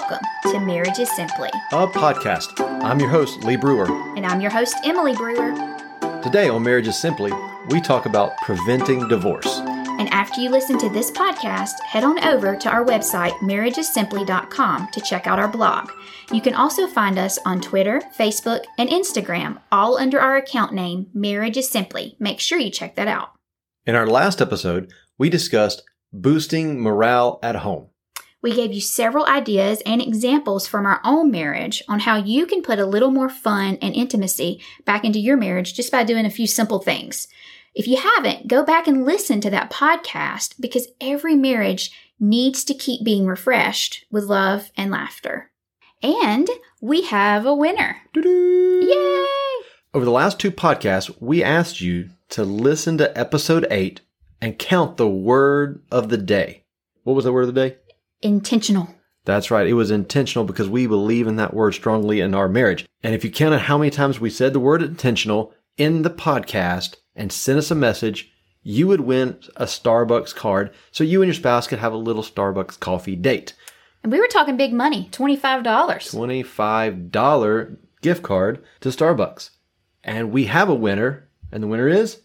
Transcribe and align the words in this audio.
Welcome 0.00 0.26
to 0.52 0.60
Marriage 0.60 0.98
is 0.98 1.14
Simply, 1.14 1.50
a 1.72 1.86
podcast. 1.86 2.58
I'm 2.82 2.98
your 3.00 3.10
host, 3.10 3.44
Lee 3.44 3.56
Brewer. 3.56 3.84
and 4.16 4.24
I'm 4.24 4.40
your 4.40 4.50
host, 4.50 4.74
Emily 4.82 5.14
Brewer. 5.14 5.52
Today 6.22 6.48
on 6.48 6.62
Marriage 6.62 6.88
is 6.88 6.98
Simply, 6.98 7.30
we 7.68 7.82
talk 7.82 8.06
about 8.06 8.32
preventing 8.38 9.06
divorce. 9.08 9.58
And 9.58 10.08
after 10.08 10.40
you 10.40 10.48
listen 10.48 10.78
to 10.78 10.88
this 10.88 11.10
podcast, 11.10 11.80
head 11.82 12.02
on 12.02 12.18
over 12.24 12.56
to 12.56 12.70
our 12.70 12.82
website, 12.82 13.32
marriagessimply.com, 13.40 14.88
to 14.90 15.00
check 15.02 15.26
out 15.26 15.38
our 15.38 15.48
blog. 15.48 15.90
You 16.32 16.40
can 16.40 16.54
also 16.54 16.86
find 16.86 17.18
us 17.18 17.38
on 17.44 17.60
Twitter, 17.60 18.00
Facebook, 18.18 18.64
and 18.78 18.88
Instagram, 18.88 19.60
all 19.70 19.98
under 19.98 20.18
our 20.18 20.36
account 20.36 20.72
name, 20.72 21.08
Marriage 21.12 21.58
is 21.58 21.68
Simply. 21.68 22.16
Make 22.18 22.40
sure 22.40 22.58
you 22.58 22.70
check 22.70 22.96
that 22.96 23.08
out. 23.08 23.32
In 23.84 23.94
our 23.94 24.06
last 24.06 24.40
episode, 24.40 24.90
we 25.18 25.28
discussed 25.28 25.82
boosting 26.10 26.80
morale 26.80 27.38
at 27.42 27.56
home. 27.56 27.89
We 28.42 28.54
gave 28.54 28.72
you 28.72 28.80
several 28.80 29.26
ideas 29.26 29.82
and 29.84 30.00
examples 30.00 30.66
from 30.66 30.86
our 30.86 31.00
own 31.04 31.30
marriage 31.30 31.82
on 31.88 32.00
how 32.00 32.16
you 32.16 32.46
can 32.46 32.62
put 32.62 32.78
a 32.78 32.86
little 32.86 33.10
more 33.10 33.28
fun 33.28 33.76
and 33.82 33.94
intimacy 33.94 34.62
back 34.86 35.04
into 35.04 35.18
your 35.18 35.36
marriage 35.36 35.74
just 35.74 35.92
by 35.92 36.04
doing 36.04 36.24
a 36.24 36.30
few 36.30 36.46
simple 36.46 36.78
things. 36.78 37.28
If 37.74 37.86
you 37.86 37.98
haven't, 37.98 38.48
go 38.48 38.64
back 38.64 38.88
and 38.88 39.04
listen 39.04 39.40
to 39.42 39.50
that 39.50 39.70
podcast 39.70 40.54
because 40.58 40.88
every 41.00 41.36
marriage 41.36 41.90
needs 42.18 42.64
to 42.64 42.74
keep 42.74 43.04
being 43.04 43.26
refreshed 43.26 44.06
with 44.10 44.24
love 44.24 44.70
and 44.76 44.90
laughter. 44.90 45.50
And 46.02 46.48
we 46.80 47.02
have 47.02 47.44
a 47.44 47.54
winner. 47.54 47.98
Doo-doo. 48.14 48.86
Yay! 48.86 49.66
Over 49.92 50.04
the 50.04 50.10
last 50.10 50.38
two 50.38 50.50
podcasts, 50.50 51.14
we 51.20 51.44
asked 51.44 51.80
you 51.80 52.08
to 52.30 52.44
listen 52.44 52.96
to 52.98 53.18
episode 53.18 53.66
8 53.70 54.00
and 54.40 54.58
count 54.58 54.96
the 54.96 55.08
word 55.08 55.82
of 55.92 56.08
the 56.08 56.16
day. 56.16 56.64
What 57.02 57.14
was 57.14 57.24
the 57.24 57.32
word 57.32 57.48
of 57.48 57.54
the 57.54 57.68
day? 57.68 57.76
Intentional. 58.22 58.94
That's 59.24 59.50
right. 59.50 59.66
It 59.66 59.74
was 59.74 59.90
intentional 59.90 60.44
because 60.44 60.68
we 60.68 60.86
believe 60.86 61.26
in 61.26 61.36
that 61.36 61.54
word 61.54 61.72
strongly 61.72 62.20
in 62.20 62.34
our 62.34 62.48
marriage. 62.48 62.86
And 63.02 63.14
if 63.14 63.24
you 63.24 63.30
counted 63.30 63.60
how 63.60 63.78
many 63.78 63.90
times 63.90 64.18
we 64.18 64.30
said 64.30 64.52
the 64.52 64.60
word 64.60 64.82
intentional 64.82 65.52
in 65.76 66.02
the 66.02 66.10
podcast 66.10 66.96
and 67.14 67.32
sent 67.32 67.58
us 67.58 67.70
a 67.70 67.74
message, 67.74 68.32
you 68.62 68.86
would 68.86 69.00
win 69.00 69.38
a 69.56 69.64
Starbucks 69.64 70.34
card 70.34 70.70
so 70.90 71.04
you 71.04 71.22
and 71.22 71.28
your 71.28 71.34
spouse 71.34 71.66
could 71.66 71.78
have 71.78 71.92
a 71.92 71.98
little 71.98 72.22
Starbucks 72.22 72.80
coffee 72.80 73.16
date. 73.16 73.54
And 74.02 74.10
we 74.10 74.18
were 74.18 74.26
talking 74.26 74.56
big 74.56 74.72
money 74.72 75.08
$25. 75.12 75.62
$25 75.62 77.76
gift 78.00 78.22
card 78.22 78.64
to 78.80 78.88
Starbucks. 78.88 79.50
And 80.02 80.32
we 80.32 80.46
have 80.46 80.70
a 80.70 80.74
winner, 80.74 81.28
and 81.52 81.62
the 81.62 81.66
winner 81.66 81.88
is? 81.88 82.22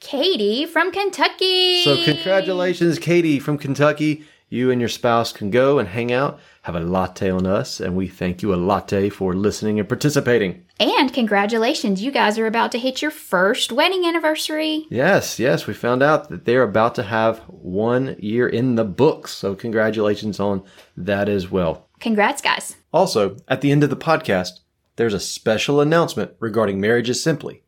Katie 0.00 0.66
from 0.66 0.90
Kentucky. 0.90 1.84
So, 1.84 2.02
congratulations, 2.02 2.98
Katie 2.98 3.38
from 3.38 3.58
Kentucky. 3.58 4.24
You 4.52 4.70
and 4.70 4.82
your 4.82 4.90
spouse 4.90 5.32
can 5.32 5.50
go 5.50 5.78
and 5.78 5.88
hang 5.88 6.12
out, 6.12 6.38
have 6.60 6.74
a 6.74 6.80
latte 6.80 7.30
on 7.30 7.46
us, 7.46 7.80
and 7.80 7.96
we 7.96 8.06
thank 8.06 8.42
you 8.42 8.52
a 8.52 8.56
latte 8.56 9.08
for 9.08 9.32
listening 9.32 9.80
and 9.80 9.88
participating. 9.88 10.66
And 10.78 11.10
congratulations, 11.10 12.02
you 12.02 12.10
guys 12.10 12.38
are 12.38 12.44
about 12.44 12.70
to 12.72 12.78
hit 12.78 13.00
your 13.00 13.10
first 13.10 13.72
wedding 13.72 14.04
anniversary. 14.04 14.84
Yes, 14.90 15.38
yes, 15.38 15.66
we 15.66 15.72
found 15.72 16.02
out 16.02 16.28
that 16.28 16.44
they're 16.44 16.64
about 16.64 16.94
to 16.96 17.02
have 17.02 17.38
one 17.48 18.14
year 18.18 18.46
in 18.46 18.74
the 18.74 18.84
books. 18.84 19.32
So, 19.32 19.54
congratulations 19.54 20.38
on 20.38 20.64
that 20.98 21.30
as 21.30 21.50
well. 21.50 21.88
Congrats, 21.98 22.42
guys. 22.42 22.76
Also, 22.92 23.38
at 23.48 23.62
the 23.62 23.72
end 23.72 23.82
of 23.82 23.88
the 23.88 23.96
podcast, 23.96 24.60
there's 24.96 25.14
a 25.14 25.18
special 25.18 25.80
announcement 25.80 26.32
regarding 26.40 26.78
Marriages 26.78 27.22
Simply. 27.22 27.62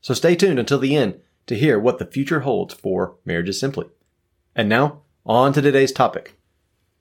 So, 0.00 0.14
stay 0.14 0.36
tuned 0.36 0.58
until 0.58 0.78
the 0.78 0.96
end 0.96 1.20
to 1.48 1.54
hear 1.54 1.78
what 1.78 1.98
the 1.98 2.06
future 2.06 2.40
holds 2.40 2.72
for 2.72 3.16
Marriages 3.26 3.60
Simply. 3.60 3.90
And 4.56 4.70
now, 4.70 5.02
on 5.24 5.52
to 5.52 5.62
today's 5.62 5.92
topic 5.92 6.36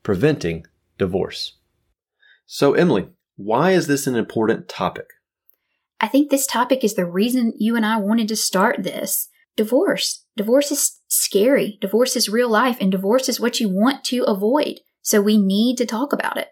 preventing 0.04 0.66
divorce. 0.98 1.58
So, 2.46 2.74
Emily, 2.74 3.10
why 3.36 3.72
is 3.72 3.88
this 3.88 4.08
an 4.08 4.16
important 4.16 4.68
topic? 4.68 5.08
I 6.02 6.08
think 6.08 6.30
this 6.30 6.48
topic 6.48 6.84
is 6.84 6.96
the 6.96 7.06
reason 7.06 7.54
you 7.58 7.76
and 7.76 7.86
I 7.86 7.98
wanted 7.98 8.28
to 8.30 8.36
start 8.36 8.84
this. 8.84 9.30
Divorce. 9.56 10.26
Divorce 10.38 10.72
is 10.72 11.00
scary. 11.08 11.78
Divorce 11.82 12.16
is 12.16 12.30
real 12.30 12.50
life, 12.50 12.78
and 12.80 12.92
divorce 12.92 13.28
is 13.28 13.40
what 13.40 13.60
you 13.60 13.68
want 13.70 14.04
to 14.06 14.24
avoid. 14.24 14.80
So 15.02 15.22
we 15.22 15.38
need 15.38 15.78
to 15.78 15.86
talk 15.86 16.14
about 16.14 16.38
it. 16.38 16.50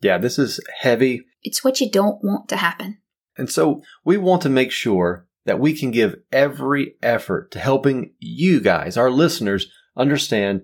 Yeah, 0.00 0.18
this 0.18 0.38
is 0.38 0.60
heavy. 0.80 1.22
It's 1.42 1.64
what 1.64 1.80
you 1.80 1.90
don't 1.90 2.22
want 2.22 2.48
to 2.50 2.56
happen. 2.56 2.98
And 3.36 3.50
so 3.50 3.82
we 4.04 4.16
want 4.16 4.42
to 4.42 4.48
make 4.48 4.70
sure 4.70 5.26
that 5.44 5.58
we 5.58 5.76
can 5.76 5.90
give 5.90 6.16
every 6.32 6.94
effort 7.02 7.50
to 7.52 7.58
helping 7.58 8.14
you 8.18 8.60
guys, 8.60 8.96
our 8.96 9.10
listeners, 9.10 9.66
understand 9.96 10.62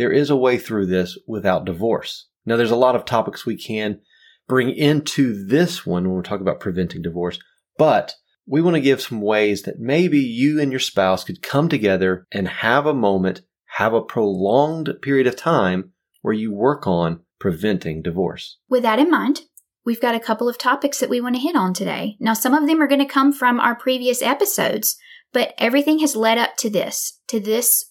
there 0.00 0.12
is 0.12 0.30
a 0.30 0.36
way 0.36 0.58
through 0.58 0.86
this 0.86 1.18
without 1.26 1.64
divorce. 1.64 2.28
Now, 2.46 2.56
there's 2.56 2.70
a 2.70 2.76
lot 2.76 2.96
of 2.96 3.04
topics 3.04 3.44
we 3.44 3.56
can 3.56 4.00
bring 4.48 4.70
into 4.70 5.46
this 5.46 5.84
one 5.84 6.04
when 6.04 6.14
we're 6.14 6.22
talking 6.22 6.46
about 6.46 6.60
preventing 6.60 7.02
divorce, 7.02 7.38
but 7.76 8.14
we 8.46 8.62
want 8.62 8.74
to 8.74 8.80
give 8.80 9.00
some 9.00 9.20
ways 9.20 9.62
that 9.62 9.78
maybe 9.78 10.18
you 10.18 10.60
and 10.60 10.72
your 10.72 10.80
spouse 10.80 11.22
could 11.22 11.42
come 11.42 11.68
together 11.68 12.26
and 12.32 12.48
have 12.48 12.86
a 12.86 12.94
moment, 12.94 13.42
have 13.76 13.94
a 13.94 14.02
prolonged 14.02 14.90
period 15.02 15.26
of 15.26 15.36
time 15.36 15.92
where 16.22 16.34
you 16.34 16.52
work 16.52 16.86
on 16.86 17.20
preventing 17.38 18.02
divorce. 18.02 18.58
With 18.68 18.82
that 18.82 18.98
in 18.98 19.10
mind, 19.10 19.42
we've 19.84 20.00
got 20.00 20.14
a 20.14 20.20
couple 20.20 20.48
of 20.48 20.58
topics 20.58 20.98
that 20.98 21.10
we 21.10 21.20
want 21.20 21.36
to 21.36 21.40
hit 21.40 21.54
on 21.54 21.72
today. 21.72 22.16
Now, 22.18 22.32
some 22.32 22.54
of 22.54 22.66
them 22.66 22.82
are 22.82 22.88
going 22.88 23.00
to 23.00 23.06
come 23.06 23.32
from 23.32 23.60
our 23.60 23.74
previous 23.74 24.22
episodes, 24.22 24.96
but 25.32 25.54
everything 25.58 26.00
has 26.00 26.16
led 26.16 26.38
up 26.38 26.56
to 26.56 26.70
this, 26.70 27.20
to 27.28 27.38
this 27.38 27.89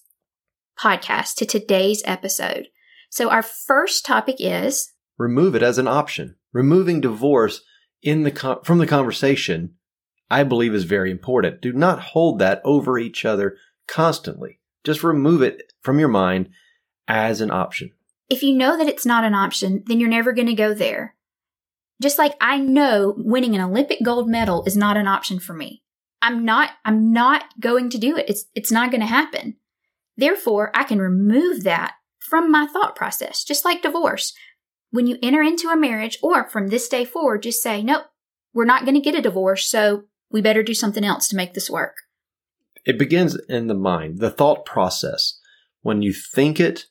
podcast, 0.82 1.34
to 1.36 1.46
today's 1.46 2.02
episode. 2.04 2.68
So 3.10 3.28
our 3.28 3.42
first 3.42 4.04
topic 4.04 4.36
is 4.38 4.92
remove 5.18 5.54
it 5.54 5.62
as 5.62 5.78
an 5.78 5.88
option. 5.88 6.36
Removing 6.52 7.00
divorce 7.00 7.62
in 8.02 8.22
the 8.22 8.30
con- 8.30 8.62
from 8.64 8.78
the 8.78 8.86
conversation, 8.86 9.74
I 10.30 10.44
believe 10.44 10.74
is 10.74 10.84
very 10.84 11.10
important. 11.10 11.60
Do 11.60 11.72
not 11.72 12.00
hold 12.00 12.38
that 12.38 12.60
over 12.64 12.98
each 12.98 13.24
other 13.24 13.56
constantly. 13.88 14.60
Just 14.84 15.02
remove 15.04 15.42
it 15.42 15.72
from 15.82 15.98
your 15.98 16.08
mind 16.08 16.48
as 17.08 17.40
an 17.40 17.50
option. 17.50 17.90
if 18.28 18.42
you 18.44 18.54
know 18.54 18.78
that 18.78 18.86
it's 18.86 19.04
not 19.04 19.24
an 19.24 19.34
option, 19.34 19.82
then 19.86 19.98
you're 19.98 20.08
never 20.08 20.32
going 20.32 20.46
to 20.46 20.54
go 20.54 20.72
there. 20.72 21.16
Just 22.00 22.16
like 22.16 22.34
I 22.40 22.58
know 22.58 23.14
winning 23.18 23.54
an 23.56 23.60
Olympic 23.60 23.98
gold 24.04 24.28
medal 24.28 24.62
is 24.64 24.76
not 24.76 24.96
an 24.96 25.08
option 25.08 25.40
for 25.40 25.52
me. 25.52 25.82
I'm 26.22 26.44
not 26.44 26.70
I'm 26.84 27.12
not 27.12 27.44
going 27.58 27.90
to 27.90 27.98
do 27.98 28.16
it. 28.16 28.28
It's 28.28 28.44
it's 28.54 28.70
not 28.70 28.90
going 28.90 29.00
to 29.00 29.06
happen. 29.06 29.56
Therefore, 30.20 30.70
I 30.74 30.84
can 30.84 30.98
remove 30.98 31.64
that 31.64 31.94
from 32.18 32.52
my 32.52 32.66
thought 32.66 32.94
process, 32.94 33.42
just 33.42 33.64
like 33.64 33.80
divorce. 33.80 34.34
When 34.90 35.06
you 35.06 35.16
enter 35.22 35.40
into 35.40 35.68
a 35.68 35.76
marriage 35.76 36.18
or 36.22 36.46
from 36.46 36.68
this 36.68 36.88
day 36.88 37.06
forward, 37.06 37.42
just 37.42 37.62
say, 37.62 37.82
"Nope, 37.82 38.04
we're 38.52 38.66
not 38.66 38.84
going 38.84 38.96
to 38.96 39.00
get 39.00 39.14
a 39.14 39.22
divorce, 39.22 39.66
so 39.66 40.04
we 40.30 40.42
better 40.42 40.62
do 40.62 40.74
something 40.74 41.04
else 41.04 41.26
to 41.28 41.36
make 41.36 41.54
this 41.54 41.70
work." 41.70 41.96
It 42.84 42.98
begins 42.98 43.34
in 43.48 43.66
the 43.68 43.74
mind, 43.74 44.18
the 44.18 44.30
thought 44.30 44.66
process. 44.66 45.38
When 45.80 46.02
you 46.02 46.12
think 46.12 46.60
it, 46.60 46.86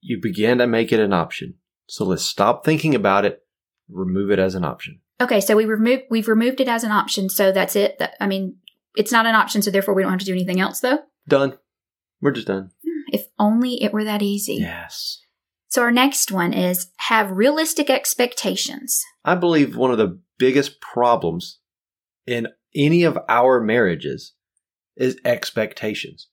you 0.00 0.20
begin 0.20 0.58
to 0.58 0.66
make 0.68 0.92
it 0.92 1.00
an 1.00 1.12
option. 1.12 1.54
So 1.88 2.04
let's 2.04 2.22
stop 2.22 2.64
thinking 2.64 2.94
about 2.94 3.24
it, 3.24 3.40
remove 3.90 4.30
it 4.30 4.38
as 4.38 4.54
an 4.54 4.64
option. 4.64 5.00
Okay, 5.20 5.40
so 5.40 5.56
we 5.56 5.64
removed 5.64 6.04
we've 6.10 6.28
removed 6.28 6.60
it 6.60 6.68
as 6.68 6.84
an 6.84 6.92
option, 6.92 7.28
so 7.28 7.50
that's 7.50 7.74
it. 7.74 7.98
That, 7.98 8.14
I 8.20 8.28
mean, 8.28 8.58
it's 8.94 9.10
not 9.10 9.26
an 9.26 9.34
option, 9.34 9.62
so 9.62 9.72
therefore 9.72 9.94
we 9.94 10.02
don't 10.02 10.12
have 10.12 10.20
to 10.20 10.26
do 10.26 10.32
anything 10.32 10.60
else, 10.60 10.78
though. 10.78 11.00
Done. 11.26 11.58
We're 12.22 12.30
just 12.30 12.46
done. 12.46 12.70
Hmm, 12.86 13.02
if 13.12 13.26
only 13.38 13.82
it 13.82 13.92
were 13.92 14.04
that 14.04 14.22
easy. 14.22 14.54
Yes. 14.54 15.18
So 15.68 15.82
our 15.82 15.90
next 15.90 16.30
one 16.30 16.52
is 16.52 16.88
have 16.98 17.32
realistic 17.32 17.90
expectations. 17.90 19.02
I 19.24 19.34
believe 19.34 19.76
one 19.76 19.90
of 19.90 19.98
the 19.98 20.20
biggest 20.38 20.80
problems 20.80 21.58
in 22.26 22.48
any 22.74 23.02
of 23.02 23.18
our 23.28 23.60
marriages 23.60 24.34
is 24.96 25.18
expectations. 25.24 26.28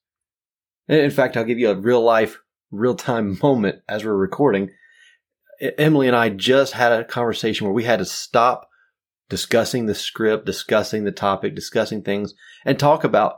In 0.88 1.12
fact, 1.12 1.38
I'll 1.38 1.44
give 1.44 1.60
you 1.60 1.70
a 1.70 1.76
real 1.76 2.02
life, 2.02 2.40
real 2.72 2.96
time 2.96 3.38
moment 3.44 3.82
as 3.88 4.06
we're 4.06 4.16
recording. 4.16 4.70
Emily 5.78 6.08
and 6.08 6.16
I 6.16 6.30
just 6.30 6.74
had 6.74 6.92
a 6.92 7.04
conversation 7.04 7.66
where 7.66 7.74
we 7.74 7.84
had 7.84 8.00
to 8.00 8.06
stop 8.06 8.70
discussing 9.30 9.86
the 9.86 9.96
script, 9.96 10.46
discussing 10.46 11.04
the 11.04 11.12
topic, 11.12 11.56
discussing 11.56 12.02
things, 12.02 12.34
and 12.66 12.80
talk 12.80 13.04
about 13.04 13.36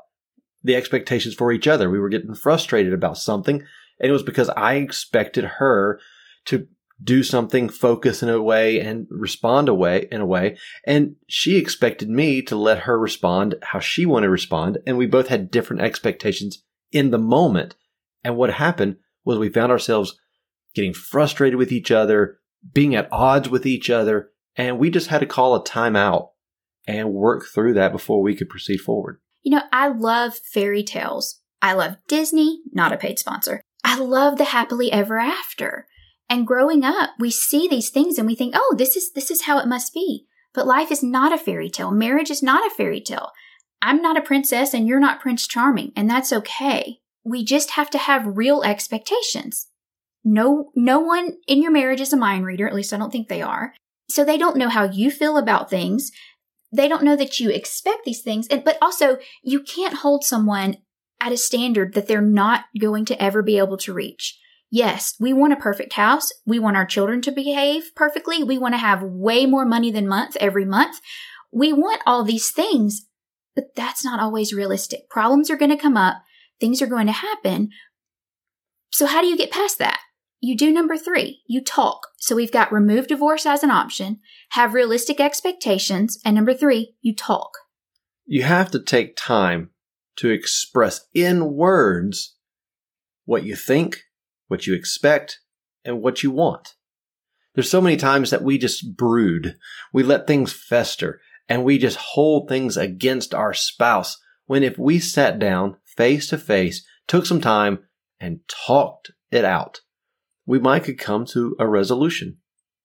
the 0.63 0.75
expectations 0.75 1.33
for 1.33 1.51
each 1.51 1.67
other. 1.67 1.89
We 1.89 1.99
were 1.99 2.09
getting 2.09 2.35
frustrated 2.35 2.93
about 2.93 3.17
something, 3.17 3.55
and 3.99 4.09
it 4.09 4.11
was 4.11 4.23
because 4.23 4.49
I 4.49 4.75
expected 4.75 5.43
her 5.43 5.99
to 6.45 6.67
do 7.03 7.23
something, 7.23 7.67
focus 7.67 8.21
in 8.21 8.29
a 8.29 8.41
way, 8.41 8.79
and 8.79 9.07
respond 9.09 9.67
a 9.67 9.73
way 9.73 10.07
in 10.11 10.21
a 10.21 10.25
way, 10.25 10.57
and 10.85 11.15
she 11.27 11.57
expected 11.57 12.09
me 12.09 12.41
to 12.43 12.55
let 12.55 12.79
her 12.79 12.99
respond 12.99 13.55
how 13.63 13.79
she 13.79 14.05
wanted 14.05 14.27
to 14.27 14.31
respond, 14.31 14.77
and 14.85 14.97
we 14.97 15.07
both 15.07 15.27
had 15.27 15.49
different 15.49 15.81
expectations 15.81 16.63
in 16.91 17.11
the 17.11 17.17
moment. 17.17 17.75
And 18.23 18.37
what 18.37 18.53
happened 18.53 18.97
was 19.25 19.39
we 19.39 19.49
found 19.49 19.71
ourselves 19.71 20.19
getting 20.75 20.93
frustrated 20.93 21.57
with 21.57 21.71
each 21.71 21.89
other, 21.89 22.37
being 22.71 22.95
at 22.95 23.11
odds 23.11 23.49
with 23.49 23.65
each 23.65 23.89
other, 23.89 24.29
and 24.55 24.77
we 24.77 24.89
just 24.89 25.07
had 25.07 25.19
to 25.19 25.25
call 25.25 25.55
a 25.55 25.63
timeout 25.63 26.29
and 26.87 27.13
work 27.13 27.45
through 27.45 27.73
that 27.73 27.91
before 27.91 28.21
we 28.21 28.35
could 28.35 28.49
proceed 28.49 28.77
forward. 28.77 29.19
You 29.43 29.51
know, 29.51 29.63
I 29.71 29.87
love 29.87 30.35
fairy 30.37 30.83
tales. 30.83 31.41
I 31.61 31.73
love 31.73 31.97
Disney, 32.07 32.61
not 32.71 32.93
a 32.93 32.97
paid 32.97 33.19
sponsor. 33.19 33.61
I 33.83 33.97
love 33.97 34.37
the 34.37 34.45
happily 34.45 34.91
ever 34.91 35.19
after. 35.19 35.87
And 36.29 36.47
growing 36.47 36.83
up, 36.83 37.11
we 37.19 37.29
see 37.29 37.67
these 37.67 37.89
things 37.89 38.17
and 38.17 38.27
we 38.27 38.35
think, 38.35 38.53
oh, 38.55 38.75
this 38.77 38.95
is, 38.95 39.11
this 39.13 39.29
is 39.29 39.43
how 39.43 39.59
it 39.59 39.67
must 39.67 39.93
be. 39.93 40.25
But 40.53 40.67
life 40.67 40.91
is 40.91 41.03
not 41.03 41.33
a 41.33 41.37
fairy 41.37 41.69
tale. 41.69 41.91
Marriage 41.91 42.31
is 42.31 42.43
not 42.43 42.65
a 42.65 42.73
fairy 42.75 43.01
tale. 43.01 43.31
I'm 43.81 44.01
not 44.01 44.17
a 44.17 44.21
princess 44.21 44.73
and 44.73 44.87
you're 44.87 44.99
not 44.99 45.19
Prince 45.19 45.47
Charming, 45.47 45.91
and 45.95 46.09
that's 46.09 46.31
okay. 46.31 46.99
We 47.23 47.43
just 47.43 47.71
have 47.71 47.89
to 47.91 47.97
have 47.97 48.37
real 48.37 48.61
expectations. 48.63 49.67
No, 50.23 50.71
no 50.75 50.99
one 50.99 51.37
in 51.47 51.61
your 51.61 51.71
marriage 51.71 52.01
is 52.01 52.13
a 52.13 52.17
mind 52.17 52.45
reader. 52.45 52.67
At 52.67 52.75
least 52.75 52.93
I 52.93 52.97
don't 52.97 53.11
think 53.11 53.27
they 53.27 53.41
are. 53.41 53.73
So 54.09 54.23
they 54.23 54.37
don't 54.37 54.57
know 54.57 54.69
how 54.69 54.83
you 54.83 55.09
feel 55.09 55.37
about 55.37 55.69
things. 55.69 56.11
They 56.71 56.87
don't 56.87 57.03
know 57.03 57.15
that 57.15 57.39
you 57.39 57.49
expect 57.49 58.05
these 58.05 58.21
things. 58.21 58.47
And, 58.47 58.63
but 58.63 58.77
also 58.81 59.17
you 59.43 59.61
can't 59.61 59.95
hold 59.95 60.23
someone 60.23 60.77
at 61.19 61.31
a 61.31 61.37
standard 61.37 61.93
that 61.93 62.07
they're 62.07 62.21
not 62.21 62.65
going 62.79 63.05
to 63.05 63.21
ever 63.21 63.43
be 63.43 63.57
able 63.57 63.77
to 63.77 63.93
reach. 63.93 64.39
Yes, 64.71 65.15
we 65.19 65.33
want 65.33 65.53
a 65.53 65.57
perfect 65.57 65.93
house. 65.93 66.31
We 66.45 66.57
want 66.57 66.77
our 66.77 66.85
children 66.85 67.21
to 67.23 67.31
behave 67.31 67.91
perfectly. 67.95 68.41
We 68.41 68.57
want 68.57 68.73
to 68.73 68.79
have 68.79 69.03
way 69.03 69.45
more 69.45 69.65
money 69.65 69.91
than 69.91 70.07
month 70.07 70.37
every 70.39 70.65
month. 70.65 71.01
We 71.51 71.73
want 71.73 72.01
all 72.05 72.23
these 72.23 72.51
things, 72.51 73.05
but 73.53 73.75
that's 73.75 74.05
not 74.05 74.21
always 74.21 74.53
realistic. 74.53 75.09
Problems 75.09 75.49
are 75.49 75.57
going 75.57 75.71
to 75.71 75.77
come 75.77 75.97
up. 75.97 76.23
Things 76.61 76.81
are 76.81 76.87
going 76.87 77.07
to 77.07 77.13
happen. 77.13 77.69
So 78.91 79.05
how 79.05 79.21
do 79.21 79.27
you 79.27 79.35
get 79.35 79.51
past 79.51 79.77
that? 79.79 79.99
You 80.43 80.57
do 80.57 80.71
number 80.71 80.97
three, 80.97 81.43
you 81.47 81.63
talk. 81.63 82.07
So 82.17 82.35
we've 82.35 82.51
got 82.51 82.73
remove 82.73 83.05
divorce 83.07 83.45
as 83.45 83.61
an 83.61 83.69
option, 83.69 84.19
have 84.49 84.73
realistic 84.73 85.19
expectations, 85.19 86.19
and 86.25 86.35
number 86.35 86.55
three, 86.55 86.95
you 86.99 87.15
talk. 87.15 87.51
You 88.25 88.41
have 88.41 88.71
to 88.71 88.79
take 88.79 89.15
time 89.15 89.69
to 90.17 90.29
express 90.29 91.01
in 91.13 91.53
words 91.53 92.35
what 93.25 93.43
you 93.43 93.55
think, 93.55 94.01
what 94.47 94.65
you 94.65 94.73
expect, 94.73 95.39
and 95.85 96.01
what 96.01 96.23
you 96.23 96.31
want. 96.31 96.73
There's 97.53 97.69
so 97.69 97.81
many 97.81 97.97
times 97.97 98.31
that 98.31 98.43
we 98.43 98.57
just 98.57 98.95
brood. 98.95 99.57
We 99.93 100.01
let 100.01 100.25
things 100.25 100.53
fester 100.53 101.21
and 101.47 101.63
we 101.63 101.77
just 101.77 101.97
hold 101.97 102.47
things 102.47 102.77
against 102.77 103.35
our 103.35 103.53
spouse. 103.53 104.17
When 104.45 104.63
if 104.63 104.77
we 104.77 104.99
sat 104.99 105.37
down 105.37 105.77
face 105.85 106.29
to 106.29 106.37
face, 106.37 106.83
took 107.07 107.25
some 107.25 107.41
time 107.41 107.79
and 108.19 108.39
talked 108.47 109.11
it 109.31 109.45
out, 109.45 109.81
we 110.51 110.59
might 110.59 110.83
could 110.83 110.99
come 110.99 111.23
to 111.23 111.55
a 111.59 111.65
resolution. 111.65 112.35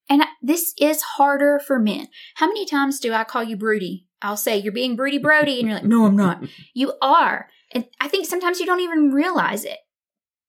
And 0.09 0.23
this 0.41 0.73
is 0.79 1.03
harder 1.03 1.59
for 1.59 1.81
men. 1.81 2.07
How 2.37 2.47
many 2.47 2.65
times 2.65 3.01
do 3.01 3.13
I 3.13 3.25
call 3.25 3.43
you 3.43 3.57
broody? 3.57 4.07
I'll 4.23 4.37
say, 4.37 4.57
you're 4.57 4.73
being 4.73 4.95
broody 4.95 5.19
brody. 5.19 5.59
And 5.59 5.69
you're 5.69 5.79
like, 5.79 5.85
no, 5.85 6.07
I'm 6.07 6.15
not. 6.15 6.45
you 6.75 6.93
are. 7.03 7.49
And 7.73 7.87
I 8.01 8.07
think 8.07 8.25
sometimes 8.25 8.61
you 8.61 8.67
don't 8.67 8.83
even 8.83 9.11
realize 9.11 9.65
it. 9.65 9.79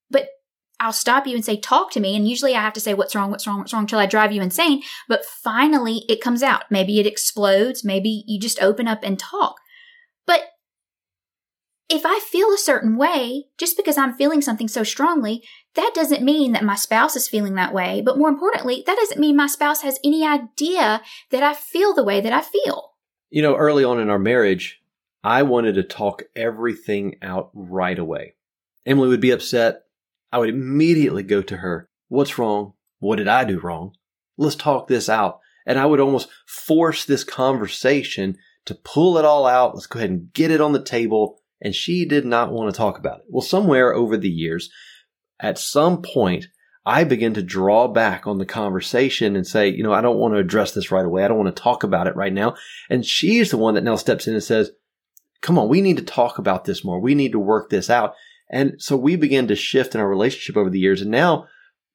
But 0.08 0.28
I'll 0.78 0.92
stop 0.92 1.26
you 1.26 1.34
and 1.34 1.44
say, 1.44 1.56
talk 1.56 1.90
to 1.90 2.00
me. 2.00 2.14
And 2.14 2.28
usually 2.28 2.54
I 2.54 2.62
have 2.62 2.74
to 2.74 2.80
say, 2.80 2.94
what's 2.94 3.16
wrong? 3.16 3.32
What's 3.32 3.48
wrong? 3.48 3.58
What's 3.58 3.72
wrong? 3.72 3.88
Till 3.88 3.98
I 3.98 4.06
drive 4.06 4.30
you 4.30 4.40
insane. 4.40 4.84
But 5.08 5.24
finally 5.24 6.04
it 6.08 6.20
comes 6.20 6.44
out. 6.44 6.70
Maybe 6.70 7.00
it 7.00 7.06
explodes. 7.06 7.84
Maybe 7.84 8.22
you 8.28 8.38
just 8.38 8.62
open 8.62 8.86
up 8.86 9.00
and 9.02 9.18
talk. 9.18 9.56
But 10.24 10.42
if 11.88 12.02
I 12.04 12.20
feel 12.20 12.52
a 12.52 12.58
certain 12.58 12.96
way, 12.96 13.46
just 13.56 13.76
because 13.76 13.96
I'm 13.96 14.14
feeling 14.14 14.42
something 14.42 14.68
so 14.68 14.82
strongly, 14.84 15.42
that 15.74 15.92
doesn't 15.94 16.22
mean 16.22 16.52
that 16.52 16.64
my 16.64 16.74
spouse 16.74 17.16
is 17.16 17.28
feeling 17.28 17.54
that 17.54 17.72
way. 17.72 18.02
But 18.04 18.18
more 18.18 18.28
importantly, 18.28 18.82
that 18.86 18.96
doesn't 18.96 19.20
mean 19.20 19.36
my 19.36 19.46
spouse 19.46 19.82
has 19.82 19.98
any 20.04 20.26
idea 20.26 21.02
that 21.30 21.42
I 21.42 21.54
feel 21.54 21.94
the 21.94 22.04
way 22.04 22.20
that 22.20 22.32
I 22.32 22.42
feel. 22.42 22.92
You 23.30 23.42
know, 23.42 23.56
early 23.56 23.84
on 23.84 24.00
in 24.00 24.10
our 24.10 24.18
marriage, 24.18 24.82
I 25.24 25.42
wanted 25.42 25.74
to 25.74 25.82
talk 25.82 26.24
everything 26.36 27.16
out 27.22 27.50
right 27.54 27.98
away. 27.98 28.34
Emily 28.84 29.08
would 29.08 29.20
be 29.20 29.30
upset. 29.30 29.84
I 30.30 30.38
would 30.38 30.50
immediately 30.50 31.22
go 31.22 31.40
to 31.42 31.56
her. 31.58 31.88
What's 32.08 32.38
wrong? 32.38 32.74
What 32.98 33.16
did 33.16 33.28
I 33.28 33.44
do 33.44 33.60
wrong? 33.60 33.94
Let's 34.36 34.56
talk 34.56 34.88
this 34.88 35.08
out. 35.08 35.40
And 35.66 35.78
I 35.78 35.86
would 35.86 36.00
almost 36.00 36.28
force 36.46 37.04
this 37.04 37.24
conversation 37.24 38.36
to 38.66 38.74
pull 38.74 39.18
it 39.18 39.24
all 39.24 39.46
out. 39.46 39.74
Let's 39.74 39.86
go 39.86 39.98
ahead 39.98 40.10
and 40.10 40.32
get 40.32 40.50
it 40.50 40.60
on 40.60 40.72
the 40.72 40.82
table 40.82 41.40
and 41.60 41.74
she 41.74 42.04
did 42.04 42.24
not 42.24 42.52
want 42.52 42.72
to 42.72 42.76
talk 42.76 42.98
about 42.98 43.18
it. 43.18 43.24
Well, 43.28 43.42
somewhere 43.42 43.94
over 43.94 44.16
the 44.16 44.28
years, 44.28 44.70
at 45.40 45.58
some 45.58 46.02
point, 46.02 46.46
I 46.86 47.04
began 47.04 47.34
to 47.34 47.42
draw 47.42 47.86
back 47.88 48.26
on 48.26 48.38
the 48.38 48.46
conversation 48.46 49.36
and 49.36 49.46
say, 49.46 49.68
you 49.68 49.82
know, 49.82 49.92
I 49.92 50.00
don't 50.00 50.18
want 50.18 50.34
to 50.34 50.40
address 50.40 50.72
this 50.72 50.90
right 50.90 51.04
away. 51.04 51.24
I 51.24 51.28
don't 51.28 51.36
want 51.36 51.54
to 51.54 51.62
talk 51.62 51.82
about 51.82 52.06
it 52.06 52.16
right 52.16 52.32
now. 52.32 52.54
And 52.88 53.04
she's 53.04 53.50
the 53.50 53.58
one 53.58 53.74
that 53.74 53.84
now 53.84 53.96
steps 53.96 54.26
in 54.26 54.34
and 54.34 54.42
says, 54.42 54.70
come 55.42 55.58
on, 55.58 55.68
we 55.68 55.80
need 55.80 55.98
to 55.98 56.02
talk 56.02 56.38
about 56.38 56.64
this 56.64 56.84
more. 56.84 56.98
We 56.98 57.14
need 57.14 57.32
to 57.32 57.38
work 57.38 57.68
this 57.68 57.90
out. 57.90 58.14
And 58.50 58.76
so 58.78 58.96
we 58.96 59.16
began 59.16 59.46
to 59.48 59.56
shift 59.56 59.94
in 59.94 60.00
our 60.00 60.08
relationship 60.08 60.56
over 60.56 60.70
the 60.70 60.78
years. 60.78 61.02
And 61.02 61.10
now 61.10 61.46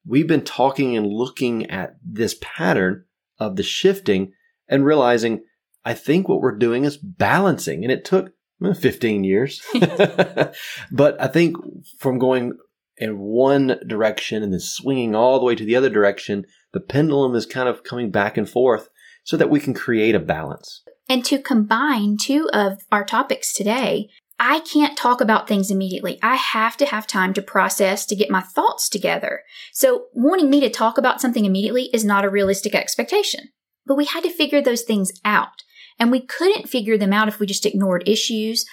we've 0.06 0.28
been 0.28 0.44
talking 0.44 0.96
and 0.96 1.08
looking 1.08 1.70
at 1.70 1.96
this 2.06 2.36
pattern 2.40 3.06
of 3.40 3.56
the 3.56 3.64
shifting 3.64 4.34
and 4.68 4.86
realizing 4.86 5.44
I 5.84 5.96
think 5.96 6.28
what 6.28 6.40
we're 6.40 6.58
doing 6.58 6.86
is 6.86 6.98
balancing. 6.98 7.84
And 7.84 7.92
it 7.92 8.06
took 8.06 8.32
15 8.74 9.24
years. 9.24 9.62
but 10.92 11.22
I 11.22 11.28
think 11.28 11.58
from 11.98 12.20
going 12.20 12.58
in 12.98 13.20
one 13.20 13.80
direction 13.88 14.44
and 14.44 14.54
then 14.54 14.60
swinging 14.60 15.16
all 15.16 15.40
the 15.40 15.46
way 15.46 15.56
to 15.56 15.66
the 15.66 15.76
other 15.76 15.90
direction, 15.90 16.46
the 16.74 16.80
pendulum 16.80 17.36
is 17.36 17.46
kind 17.46 17.68
of 17.68 17.84
coming 17.84 18.12
back 18.12 18.38
and 18.38 18.50
forth 18.50 18.90
so 19.24 19.38
that 19.38 19.50
we 19.50 19.60
can 19.60 19.74
create 19.74 20.16
a 20.16 20.20
balance. 20.20 20.84
And 21.10 21.26
to 21.26 21.42
combine 21.42 22.18
two 22.18 22.50
of 22.54 22.80
our 22.92 23.04
topics 23.04 23.54
today, 23.54 24.10
I 24.40 24.60
can't 24.62 24.98
talk 24.98 25.22
about 25.22 25.48
things 25.48 25.70
immediately. 25.70 26.20
I 26.22 26.36
have 26.36 26.76
to 26.78 26.86
have 26.86 27.06
time 27.08 27.34
to 27.36 27.42
process 27.42 28.06
to 28.08 28.16
get 28.16 28.30
my 28.30 28.42
thoughts 28.42 28.90
together. 28.90 29.44
So 29.72 30.06
wanting 30.14 30.50
me 30.50 30.60
to 30.62 30.70
talk 30.70 30.98
about 30.98 31.22
something 31.22 31.46
immediately 31.46 31.90
is 31.94 32.04
not 32.04 32.26
a 32.26 32.30
realistic 32.30 32.74
expectation. 32.74 33.50
But 33.86 33.96
we 33.96 34.06
had 34.06 34.24
to 34.24 34.32
figure 34.32 34.62
those 34.62 34.84
things 34.84 35.12
out. 35.24 35.64
And 36.00 36.12
we 36.12 36.26
couldn't 36.26 36.70
figure 36.70 36.98
them 36.98 37.14
out 37.14 37.28
if 37.28 37.40
we 37.40 37.46
just 37.46 37.66
ignored 37.66 38.08
issues, 38.08 38.66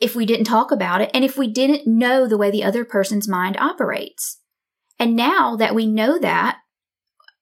if 0.00 0.16
we 0.16 0.26
didn't 0.26 0.46
talk 0.46 0.70
about 0.70 1.00
it, 1.00 1.10
and 1.14 1.24
if 1.24 1.36
we 1.36 1.46
didn't 1.46 1.86
know 1.86 2.26
the 2.26 2.38
way 2.38 2.50
the 2.50 2.64
other 2.64 2.84
person's 2.84 3.28
mind 3.28 3.56
operates. 3.58 4.40
And 4.98 5.16
now 5.16 5.56
that 5.56 5.74
we 5.74 5.86
know 5.86 6.18
that, 6.18 6.58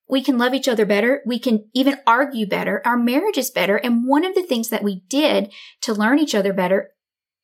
we 0.09 0.23
can 0.23 0.39
love 0.39 0.55
each 0.55 0.67
other 0.67 0.85
better. 0.85 1.23
We 1.25 1.39
can 1.39 1.71
even 1.73 1.99
argue 2.07 2.47
better. 2.47 2.83
Our 2.85 2.97
marriage 2.97 3.39
is 3.39 3.51
better. 3.51 3.77
And 3.77 4.09
one 4.09 4.25
of 4.25 4.35
the 4.35 4.43
things 4.43 4.69
that 4.71 4.83
we 4.83 5.03
did 5.09 5.53
to 5.83 5.95
learn 5.95 6.19
each 6.19 6.35
other 6.35 6.53
better 6.53 6.91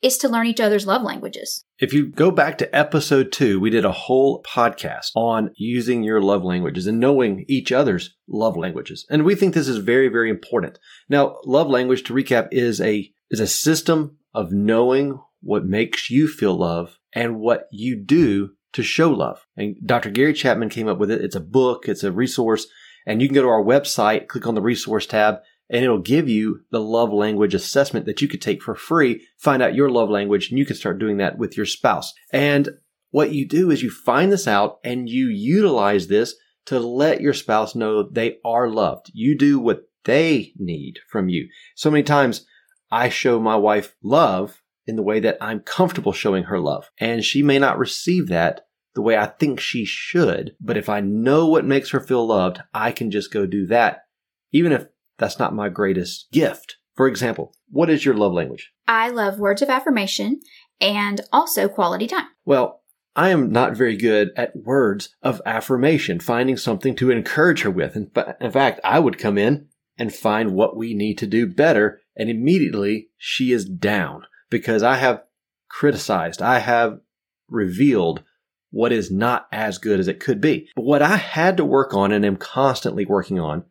is 0.06 0.16
to 0.18 0.28
learn 0.28 0.46
each 0.46 0.60
other's 0.60 0.86
love 0.86 1.02
languages. 1.02 1.64
If 1.80 1.92
you 1.92 2.06
go 2.06 2.30
back 2.30 2.58
to 2.58 2.74
episode 2.74 3.32
two, 3.32 3.58
we 3.58 3.70
did 3.70 3.84
a 3.84 3.92
whole 3.92 4.42
podcast 4.44 5.10
on 5.16 5.50
using 5.56 6.04
your 6.04 6.22
love 6.22 6.44
languages 6.44 6.86
and 6.86 7.00
knowing 7.00 7.44
each 7.48 7.72
other's 7.72 8.14
love 8.28 8.56
languages. 8.56 9.04
And 9.10 9.25
we 9.25 9.34
think 9.34 9.52
this 9.52 9.68
is 9.68 9.78
very, 9.78 10.08
very 10.08 10.30
important. 10.30 10.78
Now, 11.08 11.38
love 11.44 11.68
language, 11.68 12.04
to 12.04 12.14
recap, 12.14 12.48
is 12.52 12.80
a, 12.80 13.10
is 13.30 13.40
a 13.40 13.48
system 13.48 14.18
of 14.32 14.52
knowing 14.52 15.20
what 15.40 15.64
makes 15.64 16.08
you 16.08 16.28
feel 16.28 16.56
love 16.56 16.98
and 17.12 17.40
what 17.40 17.66
you 17.72 18.00
do 18.00 18.50
to 18.75 18.84
show 18.84 19.10
love. 19.10 19.44
And 19.56 19.75
Dr. 19.84 20.10
Gary 20.10 20.34
Chapman 20.34 20.68
came 20.68 20.86
up 20.86 20.98
with 20.98 21.10
it. 21.10 21.20
It's 21.20 21.36
a 21.36 21.40
book. 21.40 21.88
It's 21.88 22.04
a 22.04 22.12
resource. 22.12 22.66
And 23.06 23.20
you 23.20 23.28
can 23.28 23.34
go 23.34 23.42
to 23.42 23.48
our 23.48 23.62
website, 23.62 24.28
click 24.28 24.46
on 24.46 24.54
the 24.54 24.62
resource 24.62 25.06
tab, 25.06 25.36
and 25.68 25.85
it'll 25.85 25.99
give 25.99 26.28
you 26.28 26.61
the 26.70 26.80
love 26.80 27.12
language 27.12 27.54
assessment 27.54 28.06
that 28.06 28.23
you 28.23 28.28
could 28.28 28.42
take 28.42 28.62
for 28.62 28.75
free. 28.75 29.26
Find 29.38 29.62
out 29.62 29.75
your 29.75 29.90
love 29.90 30.11
language 30.11 30.50
and 30.50 30.58
you 30.58 30.66
can 30.66 30.76
start 30.76 30.99
doing 30.99 31.16
that 31.18 31.38
with 31.38 31.56
your 31.56 31.66
spouse. 31.66 32.12
And 32.32 32.68
what 33.11 33.32
you 33.32 33.46
do 33.46 33.70
is 33.70 33.82
you 33.82 33.90
find 33.90 34.30
this 34.30 34.46
out 34.46 34.78
and 34.85 35.08
you 35.08 35.28
utilize 35.28 36.06
this 36.06 36.35
to 36.66 36.78
let 36.78 37.20
your 37.20 37.32
spouse 37.32 37.75
know 37.75 38.02
they 38.02 38.38
are 38.44 38.68
loved. 38.68 39.11
You 39.14 39.37
do 39.37 39.58
what 39.58 39.82
they 40.04 40.52
need 40.58 40.99
from 41.08 41.28
you. 41.28 41.49
So 41.75 41.90
many 41.90 42.02
times 42.02 42.46
I 42.90 43.08
show 43.08 43.40
my 43.40 43.56
wife 43.56 43.96
love 44.02 44.62
in 44.87 44.96
the 44.96 45.02
way 45.02 45.20
that 45.20 45.38
I'm 45.40 45.61
comfortable 45.61 46.12
showing 46.12 46.44
her 46.44 46.61
love. 46.61 46.90
And 46.99 47.25
she 47.25 47.42
may 47.42 47.58
not 47.58 47.78
receive 47.78 48.28
that 48.28 48.66
the 48.94 49.02
way 49.02 49.16
I 49.16 49.26
think 49.26 49.61
she 49.61 49.85
should. 49.85 50.54
But 50.61 50.76
if 50.76 50.88
I 50.88 51.00
know 51.00 51.46
what 51.46 51.64
makes 51.64 51.90
her 51.90 52.00
feel 52.00 52.26
loved, 52.26 52.61
I 52.73 52.92
can 52.92 53.11
just 53.11 53.32
go 53.32 53.46
do 53.46 53.66
that. 53.66 54.04
Even 54.52 54.73
if 54.73 54.87
that's 55.18 55.38
not 55.38 55.54
my 55.54 55.68
greatest 55.68 56.30
gift. 56.32 56.76
For 56.94 57.06
example, 57.06 57.54
what 57.70 57.90
is 57.90 58.04
your 58.04 58.14
love 58.14 58.32
language? 58.32 58.73
I 58.88 59.11
love 59.11 59.38
words 59.38 59.62
of 59.62 59.68
affirmation 59.68 60.40
and 60.80 61.20
also 61.32 61.68
quality 61.68 62.06
time. 62.06 62.26
Well, 62.44 62.82
I 63.14 63.30
am 63.30 63.50
not 63.50 63.76
very 63.76 63.96
good 63.96 64.30
at 64.37 64.56
words 64.56 65.14
of 65.23 65.40
affirmation, 65.46 66.20
finding 66.20 66.56
something 66.56 66.94
to 66.96 67.11
encourage 67.11 67.62
her 67.62 67.70
with. 67.70 67.96
In, 67.96 68.11
in 68.40 68.50
fact, 68.50 68.80
I 68.85 68.99
would 68.99 69.18
come 69.18 69.38
in 69.38 69.68
and 69.99 70.14
find 70.14 70.52
what 70.52 70.76
we 70.76 70.94
need 70.94 71.16
to 71.18 71.26
do 71.26 71.46
better, 71.46 72.02
and 72.14 72.28
immediately 72.28 73.08
she 73.16 73.52
is 73.52 73.64
down 73.64 74.25
because 74.50 74.82
I 74.82 74.96
have 74.96 75.23
criticized, 75.68 76.42
I 76.42 76.58
have 76.58 77.00
revealed 77.49 78.23
what 78.70 78.92
is 78.92 79.11
not 79.11 79.46
as 79.50 79.78
good 79.78 79.99
as 79.99 80.08
it 80.08 80.20
could 80.20 80.40
be. 80.40 80.68
But 80.76 80.85
what 80.85 81.02
I 81.02 81.16
had 81.16 81.56
to 81.56 81.64
work 81.64 81.94
on 81.94 82.12
and 82.12 82.25
am 82.25 82.37
constantly 82.37 83.06
working 83.06 83.40
on 83.40 83.64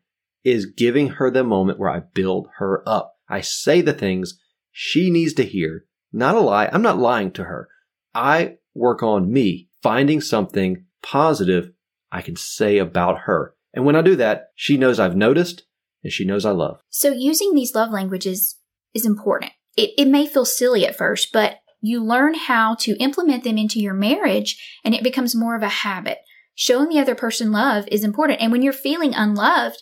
is 0.46 0.68
giving 0.68 1.10
her 1.10 1.30
the 1.30 1.44
moment 1.44 1.80
where 1.80 1.90
I 1.90 2.00
build 2.14 2.48
her 2.58 2.88
up. 2.88 3.16
I 3.28 3.42
say 3.42 3.82
the 3.82 3.94
things 3.94 4.40
she 4.72 5.10
needs 5.10 5.34
to 5.34 5.44
hear, 5.44 5.86
not 6.14 6.36
a 6.36 6.40
lie. 6.40 6.70
I'm 6.72 6.84
not 6.84 7.00
lying 7.00 7.32
to 7.32 7.44
her. 7.44 7.68
I 8.14 8.58
work 8.74 9.02
on 9.04 9.34
me 9.34 9.70
finding 9.82 10.22
something 10.22 10.86
positive 11.02 11.72
I 12.12 12.22
can 12.22 12.36
say 12.36 12.78
about 12.78 13.22
her. 13.22 13.56
And 13.74 13.86
when 13.86 13.96
I 13.96 14.02
do 14.02 14.16
that, 14.16 14.50
she 14.56 14.78
knows 14.78 15.00
I've 15.00 15.18
noticed 15.18 15.64
and 16.04 16.14
she 16.14 16.24
knows 16.24 16.46
I 16.46 16.52
love. 16.52 16.80
So 16.90 17.12
using 17.12 17.54
these 17.54 17.76
love 17.76 17.92
languages 17.92 18.58
is 18.94 19.06
important. 19.06 19.52
It, 19.76 19.92
it 19.98 20.08
may 20.08 20.28
feel 20.28 20.46
silly 20.46 20.86
at 20.86 20.96
first, 20.96 21.34
but 21.34 21.58
you 21.82 22.02
learn 22.02 22.36
how 22.36 22.76
to 22.76 22.98
implement 22.98 23.44
them 23.44 23.58
into 23.58 23.80
your 23.80 23.94
marriage 23.94 24.80
and 24.84 24.96
it 24.96 25.04
becomes 25.04 25.36
more 25.36 25.56
of 25.56 25.64
a 25.64 25.68
habit. 25.68 26.20
Showing 26.56 26.88
the 26.88 27.00
other 27.00 27.16
person 27.16 27.52
love 27.52 27.86
is 27.92 28.04
important. 28.04 28.40
And 28.40 28.52
when 28.52 28.62
you're 28.62 28.74
feeling 28.74 29.14
unloved, 29.14 29.82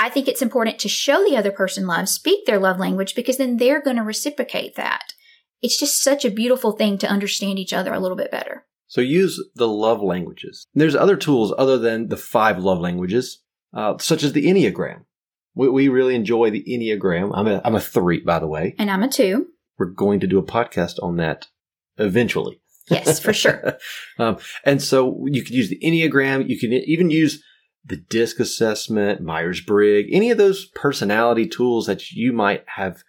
I 0.00 0.08
think 0.08 0.28
it's 0.28 0.40
important 0.40 0.78
to 0.78 0.88
show 0.88 1.22
the 1.22 1.36
other 1.36 1.52
person 1.52 1.86
love, 1.86 2.08
speak 2.08 2.46
their 2.46 2.58
love 2.58 2.78
language, 2.78 3.14
because 3.14 3.36
then 3.36 3.58
they're 3.58 3.82
going 3.82 3.96
to 3.96 4.02
reciprocate 4.02 4.74
that. 4.76 5.12
It's 5.60 5.78
just 5.78 6.02
such 6.02 6.24
a 6.24 6.30
beautiful 6.30 6.72
thing 6.72 6.96
to 6.98 7.06
understand 7.06 7.58
each 7.58 7.74
other 7.74 7.92
a 7.92 8.00
little 8.00 8.16
bit 8.16 8.30
better. 8.30 8.64
So 8.86 9.02
use 9.02 9.38
the 9.54 9.68
love 9.68 10.02
languages. 10.02 10.66
There's 10.72 10.96
other 10.96 11.16
tools 11.16 11.52
other 11.58 11.76
than 11.76 12.08
the 12.08 12.16
five 12.16 12.58
love 12.58 12.80
languages, 12.80 13.42
uh, 13.74 13.98
such 13.98 14.22
as 14.22 14.32
the 14.32 14.46
Enneagram. 14.46 15.04
We, 15.54 15.68
we 15.68 15.88
really 15.88 16.14
enjoy 16.14 16.48
the 16.48 16.64
Enneagram. 16.64 17.32
I'm 17.34 17.46
a, 17.46 17.60
I'm 17.62 17.74
a 17.74 17.80
three, 17.80 18.20
by 18.20 18.38
the 18.38 18.48
way. 18.48 18.74
And 18.78 18.90
I'm 18.90 19.02
a 19.02 19.08
two. 19.08 19.48
We're 19.78 19.86
going 19.86 20.20
to 20.20 20.26
do 20.26 20.38
a 20.38 20.42
podcast 20.42 20.94
on 21.02 21.18
that 21.18 21.48
eventually. 21.98 22.62
Yes, 22.88 23.20
for 23.20 23.34
sure. 23.34 23.76
um, 24.18 24.38
and 24.64 24.82
so 24.82 25.26
you 25.26 25.44
could 25.44 25.54
use 25.54 25.68
the 25.68 25.78
Enneagram. 25.84 26.48
You 26.48 26.58
can 26.58 26.72
even 26.72 27.10
use 27.10 27.44
the 27.84 27.96
DISC 27.96 28.40
assessment, 28.40 29.22
Myers 29.22 29.60
Briggs, 29.60 30.10
any 30.12 30.30
of 30.30 30.38
those 30.38 30.66
personality 30.66 31.46
tools 31.46 31.86
that 31.86 32.10
you 32.10 32.32
might 32.32 32.64
have 32.76 33.02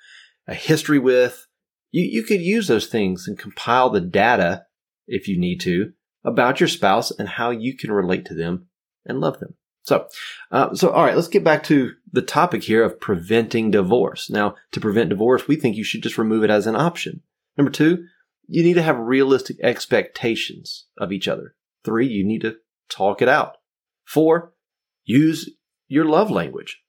a 0.47 0.53
history 0.53 0.99
with. 0.99 1.47
You, 1.91 2.03
you 2.03 2.23
could 2.23 2.41
use 2.41 2.67
those 2.67 2.87
things 2.87 3.27
and 3.27 3.37
compile 3.37 3.89
the 3.89 4.01
data 4.01 4.65
if 5.07 5.27
you 5.27 5.37
need 5.37 5.59
to 5.61 5.93
about 6.23 6.59
your 6.59 6.69
spouse 6.69 7.11
and 7.11 7.27
how 7.27 7.49
you 7.49 7.75
can 7.75 7.91
relate 7.91 8.25
to 8.25 8.33
them 8.33 8.67
and 9.05 9.19
love 9.19 9.39
them. 9.39 9.55
So, 9.83 10.07
uh, 10.51 10.75
so 10.75 10.91
all 10.91 11.03
right, 11.03 11.15
let's 11.15 11.27
get 11.27 11.43
back 11.43 11.63
to 11.63 11.93
the 12.11 12.21
topic 12.21 12.63
here 12.63 12.83
of 12.83 12.99
preventing 12.99 13.71
divorce. 13.71 14.29
Now, 14.29 14.55
to 14.71 14.79
prevent 14.79 15.09
divorce, 15.09 15.47
we 15.47 15.55
think 15.55 15.75
you 15.75 15.83
should 15.83 16.03
just 16.03 16.17
remove 16.17 16.43
it 16.43 16.51
as 16.51 16.67
an 16.67 16.75
option. 16.75 17.21
Number 17.57 17.71
two, 17.71 18.05
you 18.47 18.63
need 18.63 18.75
to 18.75 18.83
have 18.83 18.99
realistic 18.99 19.57
expectations 19.63 20.85
of 20.97 21.11
each 21.11 21.27
other. 21.27 21.55
Three, 21.83 22.07
you 22.07 22.23
need 22.23 22.41
to 22.41 22.57
talk 22.89 23.21
it 23.21 23.29
out. 23.29 23.57
Four, 24.05 24.53
use 25.03 25.49
your 25.87 26.05
love 26.05 26.31
language. 26.31 26.79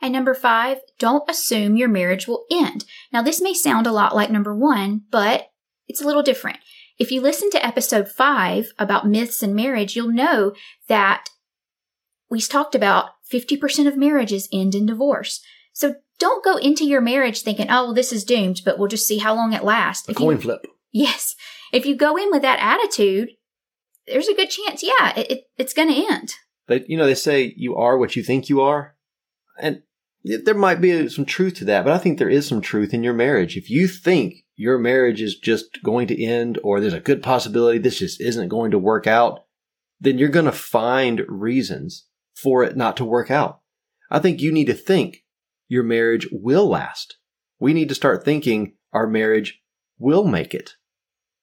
And 0.00 0.12
number 0.12 0.34
five, 0.34 0.78
don't 0.98 1.28
assume 1.30 1.76
your 1.76 1.88
marriage 1.88 2.26
will 2.26 2.44
end. 2.50 2.84
Now, 3.12 3.22
this 3.22 3.40
may 3.40 3.54
sound 3.54 3.86
a 3.86 3.92
lot 3.92 4.16
like 4.16 4.30
number 4.30 4.54
one, 4.54 5.02
but 5.10 5.46
it's 5.86 6.02
a 6.02 6.06
little 6.06 6.22
different. 6.22 6.58
If 6.98 7.12
you 7.12 7.20
listen 7.20 7.50
to 7.50 7.64
episode 7.64 8.08
five 8.08 8.72
about 8.78 9.06
myths 9.06 9.42
and 9.42 9.54
marriage, 9.54 9.94
you'll 9.94 10.12
know 10.12 10.54
that 10.88 11.28
we 12.28 12.40
talked 12.40 12.74
about 12.74 13.10
50% 13.32 13.86
of 13.86 13.96
marriages 13.96 14.48
end 14.52 14.74
in 14.74 14.86
divorce. 14.86 15.40
So 15.72 15.96
don't 16.18 16.44
go 16.44 16.56
into 16.56 16.84
your 16.84 17.00
marriage 17.00 17.42
thinking, 17.42 17.66
oh, 17.70 17.84
well, 17.84 17.94
this 17.94 18.12
is 18.12 18.24
doomed, 18.24 18.62
but 18.64 18.78
we'll 18.78 18.88
just 18.88 19.06
see 19.06 19.18
how 19.18 19.34
long 19.34 19.52
it 19.52 19.64
lasts. 19.64 20.08
A 20.08 20.14
coin 20.14 20.36
you, 20.36 20.42
flip. 20.42 20.66
Yes. 20.92 21.34
If 21.72 21.86
you 21.86 21.96
go 21.96 22.16
in 22.16 22.30
with 22.30 22.42
that 22.42 22.58
attitude, 22.60 23.30
there's 24.06 24.28
a 24.28 24.34
good 24.34 24.50
chance, 24.50 24.82
yeah, 24.82 25.18
it, 25.18 25.30
it, 25.30 25.44
it's 25.58 25.72
going 25.72 25.88
to 25.88 26.12
end. 26.12 26.34
But, 26.66 26.88
you 26.88 26.96
know, 26.96 27.06
they 27.06 27.14
say 27.14 27.54
you 27.56 27.76
are 27.76 27.98
what 27.98 28.16
you 28.16 28.22
think 28.22 28.48
you 28.48 28.60
are. 28.60 28.96
And 29.60 29.82
there 30.24 30.54
might 30.54 30.80
be 30.80 31.08
some 31.08 31.24
truth 31.24 31.54
to 31.54 31.64
that, 31.64 31.84
but 31.84 31.92
I 31.92 31.98
think 31.98 32.18
there 32.18 32.28
is 32.28 32.46
some 32.46 32.60
truth 32.60 32.94
in 32.94 33.02
your 33.02 33.14
marriage. 33.14 33.56
If 33.56 33.68
you 33.68 33.88
think 33.88 34.44
your 34.54 34.78
marriage 34.78 35.20
is 35.20 35.36
just 35.36 35.82
going 35.82 36.06
to 36.08 36.24
end 36.24 36.58
or 36.62 36.80
there's 36.80 36.92
a 36.92 37.00
good 37.00 37.22
possibility 37.22 37.78
this 37.78 37.98
just 37.98 38.20
isn't 38.20 38.48
going 38.48 38.70
to 38.70 38.78
work 38.78 39.06
out, 39.06 39.44
then 40.00 40.18
you're 40.18 40.28
going 40.28 40.46
to 40.46 40.52
find 40.52 41.22
reasons 41.28 42.06
for 42.34 42.62
it 42.62 42.76
not 42.76 42.96
to 42.98 43.04
work 43.04 43.30
out. 43.30 43.60
I 44.10 44.20
think 44.20 44.40
you 44.40 44.52
need 44.52 44.66
to 44.66 44.74
think 44.74 45.24
your 45.68 45.82
marriage 45.82 46.28
will 46.30 46.68
last. 46.68 47.16
We 47.58 47.72
need 47.72 47.88
to 47.88 47.94
start 47.94 48.24
thinking 48.24 48.74
our 48.92 49.06
marriage 49.06 49.60
will 49.98 50.24
make 50.24 50.54
it. 50.54 50.76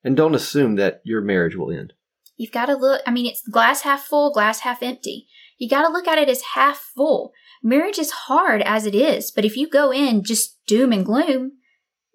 And 0.03 0.15
don't 0.15 0.35
assume 0.35 0.75
that 0.75 1.01
your 1.03 1.21
marriage 1.21 1.55
will 1.55 1.71
end. 1.71 1.93
You've 2.39 2.53
got 2.53 2.67
to 2.67 2.73
look, 2.73 3.01
I 3.05 3.11
mean, 3.11 3.25
it's 3.25 3.45
glass 3.45 3.81
half 3.81 4.05
full, 4.05 4.31
glass 4.31 4.61
half 4.61 4.81
empty. 4.81 5.27
You 5.57 5.67
got 5.67 5.85
to 5.85 5.91
look 5.91 6.07
at 6.07 6.17
it 6.17 6.29
as 6.29 6.41
half 6.53 6.77
full. 6.95 7.33
Marriage 7.61 7.99
is 7.99 8.11
hard 8.11 8.61
as 8.61 8.85
it 8.85 8.95
is, 8.95 9.29
but 9.29 9.43
if 9.43 9.57
you 9.57 9.67
go 9.67 9.91
in 9.91 10.23
just 10.23 10.57
doom 10.65 10.93
and 10.93 11.05
gloom, 11.05 11.57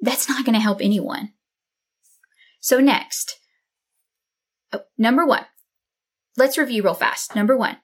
that's 0.00 0.26
not 0.26 0.46
going 0.46 0.54
to 0.54 0.60
help 0.60 0.80
anyone. 0.80 1.34
So, 2.58 2.80
next, 2.80 3.38
oh, 4.72 4.84
number 4.96 5.26
one, 5.26 5.44
let's 6.38 6.56
review 6.56 6.82
real 6.82 6.94
fast. 6.94 7.36
Number 7.36 7.54
one, 7.54 7.76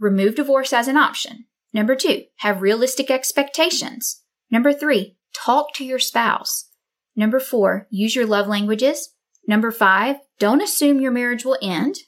remove 0.00 0.34
divorce 0.34 0.72
as 0.72 0.88
an 0.88 0.96
option. 0.96 1.44
Number 1.72 1.94
two, 1.94 2.24
have 2.38 2.62
realistic 2.62 3.12
expectations. 3.12 4.24
Number 4.50 4.72
three, 4.72 5.18
talk 5.32 5.72
to 5.74 5.84
your 5.84 6.00
spouse. 6.00 6.68
Number 7.14 7.38
four, 7.38 7.86
use 7.90 8.16
your 8.16 8.26
love 8.26 8.48
languages. 8.48 9.10
Number 9.46 9.70
five, 9.70 10.16
don't 10.38 10.62
assume 10.62 11.00
your 11.00 11.12
marriage 11.12 11.44
will 11.44 11.58
end. 11.62 11.98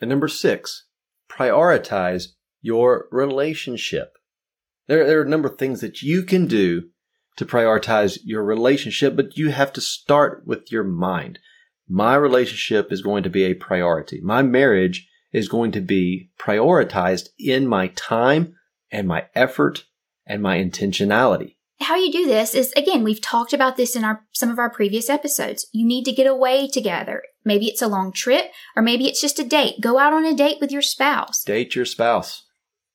And 0.00 0.10
number 0.10 0.28
six, 0.28 0.86
prioritize 1.30 2.28
your 2.60 3.08
relationship. 3.10 4.16
There, 4.86 5.06
there 5.06 5.20
are 5.20 5.24
a 5.24 5.28
number 5.28 5.48
of 5.48 5.58
things 5.58 5.80
that 5.80 6.02
you 6.02 6.22
can 6.22 6.46
do 6.46 6.90
to 7.36 7.46
prioritize 7.46 8.18
your 8.24 8.44
relationship, 8.44 9.16
but 9.16 9.36
you 9.36 9.50
have 9.50 9.72
to 9.72 9.80
start 9.80 10.46
with 10.46 10.70
your 10.70 10.84
mind. 10.84 11.38
My 11.88 12.14
relationship 12.14 12.92
is 12.92 13.02
going 13.02 13.22
to 13.24 13.30
be 13.30 13.44
a 13.44 13.54
priority. 13.54 14.20
My 14.22 14.42
marriage 14.42 15.08
is 15.32 15.48
going 15.48 15.72
to 15.72 15.80
be 15.80 16.30
prioritized 16.38 17.28
in 17.38 17.66
my 17.66 17.88
time 17.88 18.54
and 18.90 19.08
my 19.08 19.26
effort 19.34 19.84
and 20.26 20.42
my 20.42 20.58
intentionality. 20.58 21.56
How 21.80 21.96
you 21.96 22.12
do 22.12 22.26
this 22.26 22.54
is 22.54 22.72
again, 22.76 23.02
we've 23.02 23.20
talked 23.20 23.52
about 23.52 23.76
this 23.76 23.96
in 23.96 24.04
our 24.04 24.24
some 24.32 24.50
of 24.50 24.58
our 24.58 24.70
previous 24.70 25.10
episodes. 25.10 25.66
You 25.72 25.86
need 25.86 26.04
to 26.04 26.12
get 26.12 26.26
away 26.26 26.68
together. 26.68 27.22
Maybe 27.44 27.66
it's 27.66 27.82
a 27.82 27.88
long 27.88 28.12
trip 28.12 28.52
or 28.76 28.82
maybe 28.82 29.06
it's 29.06 29.20
just 29.20 29.38
a 29.38 29.44
date. 29.44 29.80
Go 29.80 29.98
out 29.98 30.12
on 30.12 30.24
a 30.24 30.34
date 30.34 30.58
with 30.60 30.72
your 30.72 30.82
spouse. 30.82 31.42
Date 31.44 31.74
your 31.74 31.84
spouse. 31.84 32.44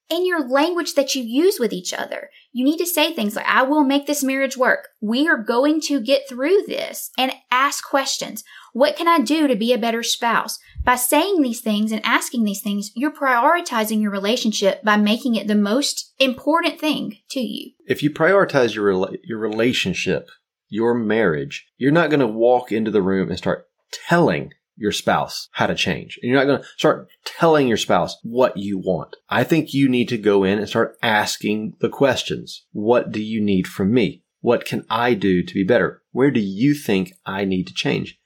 In 0.10 0.26
your 0.26 0.48
language 0.48 0.96
that 0.96 1.14
you 1.14 1.22
use 1.22 1.60
with 1.60 1.72
each 1.72 1.94
other. 1.94 2.30
You 2.52 2.66
need 2.66 2.78
to 2.78 2.86
say 2.86 3.14
things 3.14 3.36
like, 3.36 3.46
I 3.46 3.62
will 3.64 3.84
make 3.84 4.08
this 4.08 4.24
marriage 4.24 4.58
work. 4.58 4.90
We 5.00 5.28
are 5.28 5.38
going 5.38 5.82
to 5.82 6.02
get 6.02 6.24
through 6.28 6.64
this 6.68 7.12
and 7.18 7.32
ask 7.52 7.88
questions. 7.88 8.44
What 8.74 8.96
can 8.96 9.08
I 9.08 9.20
do 9.20 9.48
to 9.48 9.56
be 9.56 9.72
a 9.72 9.78
better 9.78 10.02
spouse? 10.02 10.58
By 10.84 10.96
saying 10.96 11.42
these 11.42 11.62
things 11.62 11.92
and 11.92 12.04
asking 12.04 12.44
these 12.44 12.62
things, 12.62 12.92
you're 12.96 13.12
prioritizing 13.12 14.02
your 14.02 14.12
relationship 14.12 14.84
by 14.84 14.98
making 14.98 15.36
it 15.36 15.48
the 15.48 15.56
most 15.56 16.14
important 16.18 16.80
thing 16.80 17.18
to 17.32 17.40
you. 17.40 17.72
If 17.88 18.02
you 18.02 18.10
prioritize 18.10 18.74
your 18.74 18.92
rela- 18.92 19.18
your 19.24 19.40
relationship, 19.40 20.30
your 20.70 20.94
marriage, 20.94 21.68
you're 21.78 21.92
not 21.92 22.10
going 22.10 22.20
to 22.20 22.28
walk 22.28 22.72
into 22.72 22.92
the 22.92 23.02
room 23.02 23.30
and 23.30 23.38
start 23.38 23.68
telling 23.92 24.54
your 24.80 24.92
spouse 24.92 25.50
how 25.52 25.68
to 25.68 25.76
change. 25.76 26.18
And 26.22 26.30
you're 26.30 26.40
not 26.40 26.48
going 26.48 26.62
to 26.62 26.68
start 26.78 27.10
telling 27.26 27.68
your 27.68 27.78
spouse 27.78 28.18
what 28.24 28.58
you 28.58 28.80
want. 28.80 29.16
I 29.30 29.44
think 29.44 29.74
you 29.74 29.90
need 29.90 30.10
to 30.10 30.18
go 30.18 30.44
in 30.44 30.58
and 30.58 30.68
start 30.68 30.98
asking 31.04 31.76
the 31.80 31.90
questions. 31.90 32.66
What 32.72 33.12
do 33.12 33.22
you 33.22 33.42
need 33.42 33.68
from 33.68 33.94
me? 33.94 34.24
What 34.42 34.66
can 34.66 34.86
I 34.90 35.14
do 35.14 35.44
to 35.44 35.54
be 35.54 35.64
better? 35.64 36.02
Where 36.12 36.32
do 36.32 36.40
you 36.40 36.74
think 36.74 37.14
I 37.26 37.46
need 37.46 37.68
to 37.68 37.74
change? 37.74 38.20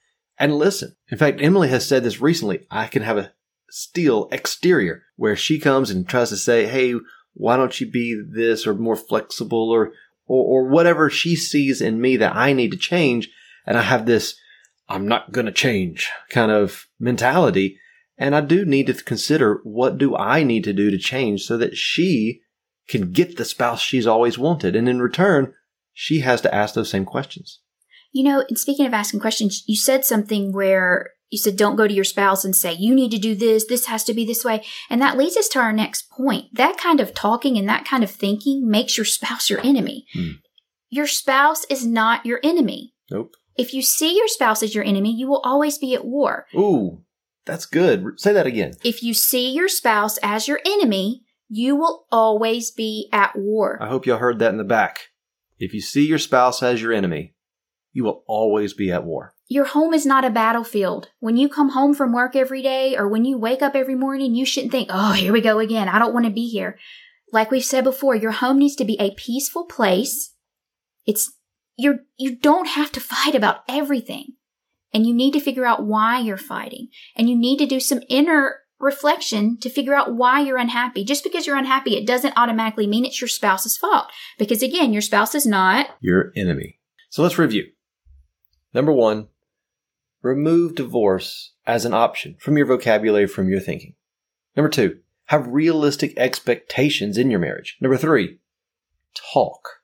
and 0.44 0.56
listen. 0.58 0.96
In 1.10 1.18
fact, 1.18 1.42
Emily 1.42 1.70
has 1.70 1.88
said 1.88 2.04
this 2.04 2.22
recently. 2.22 2.66
I 2.70 2.88
can 2.88 3.02
have 3.04 3.18
a 3.18 3.32
steel 3.70 4.28
exterior 4.32 5.04
where 5.16 5.36
she 5.36 5.60
comes 5.60 5.90
and 5.90 6.08
tries 6.08 6.30
to 6.30 6.38
say, 6.38 6.66
Hey, 6.66 6.96
why 7.34 7.58
don't 7.58 7.80
you 7.80 7.90
be 7.90 8.22
this 8.30 8.68
or 8.68 8.74
more 8.74 8.96
flexible 8.96 9.70
or, 9.70 9.94
or, 10.26 10.66
or 10.66 10.68
whatever 10.68 11.10
she 11.10 11.36
sees 11.36 11.82
in 11.82 12.02
me 12.02 12.18
that 12.18 12.36
I 12.36 12.54
need 12.54 12.72
to 12.72 12.78
change. 12.78 13.30
And 13.66 13.78
I 13.78 13.82
have 13.82 14.06
this, 14.06 14.36
I'm 14.90 15.08
not 15.08 15.32
going 15.32 15.46
to 15.46 15.52
change 15.52 16.10
kind 16.30 16.52
of 16.52 16.88
mentality. 17.00 17.80
And 18.18 18.36
I 18.36 18.42
do 18.42 18.66
need 18.66 18.88
to 18.88 18.94
consider 18.94 19.60
what 19.64 19.98
do 19.98 20.16
I 20.16 20.44
need 20.44 20.64
to 20.66 20.74
do 20.74 20.92
to 20.92 20.98
change 20.98 21.44
so 21.44 21.58
that 21.58 21.78
she 21.78 22.42
can 22.88 23.12
get 23.12 23.38
the 23.38 23.46
spouse 23.46 23.82
she's 23.82 24.08
always 24.08 24.38
wanted. 24.38 24.76
And 24.76 24.88
in 24.88 25.02
return, 25.02 25.54
she 25.94 26.20
has 26.20 26.42
to 26.42 26.54
ask 26.54 26.76
those 26.76 26.90
same 26.90 27.06
questions. 27.06 27.60
You 28.12 28.24
know, 28.24 28.44
and 28.48 28.60
speaking 28.60 28.86
of 28.86 28.94
asking 28.94 29.22
questions, 29.22 29.64
you 29.68 29.76
said 29.76 30.06
something 30.06 30.54
where 30.54 31.12
you 31.30 31.40
said 31.40 31.58
don't 31.58 31.76
go 31.76 31.88
to 31.88 31.94
your 31.94 32.04
spouse 32.04 32.46
and 32.46 32.56
say, 32.56 32.74
you 32.74 32.94
need 32.94 33.10
to 33.10 33.18
do 33.18 33.34
this, 33.34 33.66
this 33.66 33.88
has 33.88 34.04
to 34.04 34.14
be 34.14 34.24
this 34.24 34.46
way. 34.46 34.64
And 34.90 35.02
that 35.02 35.18
leads 35.18 35.36
us 35.36 35.48
to 35.50 35.60
our 35.60 35.74
next 35.74 36.10
point. 36.12 36.46
That 36.54 36.78
kind 36.78 37.00
of 37.00 37.16
talking 37.16 37.58
and 37.58 37.68
that 37.68 37.86
kind 37.86 38.04
of 38.04 38.12
thinking 38.12 38.70
makes 38.70 38.98
your 38.98 39.06
spouse 39.06 39.50
your 39.50 39.60
enemy. 39.62 40.06
Hmm. 40.14 40.34
Your 40.92 41.08
spouse 41.08 41.66
is 41.72 41.88
not 41.88 42.24
your 42.24 42.40
enemy. 42.44 42.94
Nope. 43.10 43.34
If 43.58 43.74
you 43.74 43.82
see 43.82 44.16
your 44.16 44.28
spouse 44.28 44.64
as 44.64 44.74
your 44.74 44.84
enemy, 44.84 45.12
you 45.12 45.28
will 45.28 45.42
always 45.44 45.78
be 45.78 45.94
at 45.94 46.06
war. 46.06 46.48
Ooh, 46.56 47.04
that's 47.46 47.66
good. 47.66 48.20
Say 48.20 48.34
that 48.34 48.48
again. 48.48 48.74
If 48.84 49.04
you 49.04 49.14
see 49.14 49.52
your 49.52 49.68
spouse 49.68 50.18
as 50.20 50.48
your 50.48 50.60
enemy, 50.66 51.24
you 51.50 51.76
will 51.76 52.08
always 52.12 52.72
be 52.72 53.10
at 53.12 53.36
war. 53.36 53.78
I 53.82 53.88
hope 53.88 54.06
y'all 54.06 54.18
heard 54.18 54.40
that 54.40 54.52
in 54.52 54.58
the 54.58 54.64
back. 54.64 55.10
If 55.60 55.74
you 55.74 55.82
see 55.82 56.08
your 56.08 56.18
spouse 56.18 56.64
as 56.64 56.82
your 56.82 56.94
enemy, 56.94 57.36
you 57.92 58.04
will 58.04 58.24
always 58.28 58.74
be 58.74 58.92
at 58.92 59.06
war. 59.06 59.36
Your 59.48 59.66
home 59.66 59.94
is 59.94 60.06
not 60.06 60.26
a 60.26 60.32
battlefield. 60.32 61.10
When 61.20 61.38
you 61.38 61.48
come 61.48 61.70
home 61.70 61.94
from 61.94 62.12
work 62.12 62.36
every 62.36 62.64
day 62.64 62.98
or 62.98 63.08
when 63.08 63.24
you 63.24 63.38
wake 63.38 63.62
up 63.62 63.76
every 63.76 63.94
morning, 63.94 64.34
you 64.34 64.46
shouldn't 64.46 64.72
think, 64.72 64.90
oh, 64.92 65.14
here 65.14 65.32
we 65.32 65.42
go 65.42 65.60
again. 65.60 65.88
I 65.88 66.00
don't 66.00 66.14
want 66.14 66.26
to 66.26 66.32
be 66.32 66.48
here. 66.48 66.80
Like 67.32 67.52
we've 67.52 67.64
said 67.64 67.84
before, 67.84 68.16
your 68.16 68.32
home 68.32 68.58
needs 68.58 68.76
to 68.78 68.86
be 68.86 68.98
a 69.00 69.14
peaceful 69.16 69.66
place. 69.66 70.34
It's, 71.06 71.32
you're, 71.76 72.00
you 72.18 72.36
don't 72.36 72.68
have 72.68 72.92
to 72.94 73.00
fight 73.00 73.36
about 73.36 73.64
everything. 73.68 74.34
And 74.94 75.08
you 75.08 75.14
need 75.14 75.32
to 75.34 75.40
figure 75.40 75.66
out 75.66 75.86
why 75.86 76.20
you're 76.20 76.38
fighting. 76.38 76.90
And 77.16 77.28
you 77.28 77.36
need 77.36 77.58
to 77.58 77.66
do 77.66 77.80
some 77.80 78.02
inner 78.10 78.58
reflection 78.80 79.58
to 79.62 79.70
figure 79.70 79.96
out 79.96 80.14
why 80.14 80.42
you're 80.42 80.58
unhappy. 80.58 81.04
Just 81.04 81.24
because 81.24 81.48
you're 81.48 81.58
unhappy, 81.58 81.96
it 81.96 82.06
doesn't 82.06 82.38
automatically 82.38 82.86
mean 82.86 83.06
it's 83.06 83.20
your 83.20 83.28
spouse's 83.28 83.78
fault. 83.78 84.12
Because 84.38 84.62
again, 84.62 84.94
your 84.94 85.02
spouse 85.02 85.34
is 85.34 85.46
not 85.46 85.88
your 86.00 86.32
enemy. 86.36 86.80
So 87.10 87.24
let's 87.24 87.40
review. 87.40 87.68
Number 88.74 88.92
one, 88.92 89.30
remove 90.22 90.76
divorce 90.76 91.54
as 91.66 91.86
an 91.86 91.94
option 91.94 92.36
from 92.40 92.58
your 92.58 92.66
vocabulary, 92.66 93.28
from 93.28 93.50
your 93.50 93.60
thinking. 93.60 93.96
Number 94.56 94.70
two, 94.70 95.00
have 95.26 95.48
realistic 95.48 96.14
expectations 96.18 97.18
in 97.18 97.32
your 97.32 97.40
marriage. 97.40 97.78
Number 97.80 97.98
three, 97.98 98.40
talk. 99.16 99.83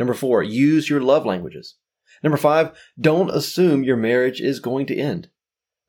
Number 0.00 0.14
four, 0.14 0.42
use 0.42 0.88
your 0.88 1.02
love 1.02 1.26
languages. 1.26 1.76
Number 2.22 2.38
five, 2.38 2.72
don't 2.98 3.30
assume 3.30 3.84
your 3.84 3.98
marriage 3.98 4.40
is 4.40 4.58
going 4.58 4.86
to 4.86 4.98
end. 4.98 5.28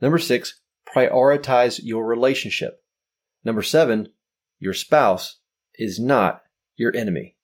Number 0.02 0.18
six, 0.18 0.60
prioritize 0.94 1.80
your 1.82 2.06
relationship. 2.06 2.84
Number 3.46 3.62
seven, 3.62 4.10
your 4.60 4.74
spouse 4.74 5.40
is 5.76 5.98
not 5.98 6.42
your 6.76 6.94
enemy. 6.94 7.38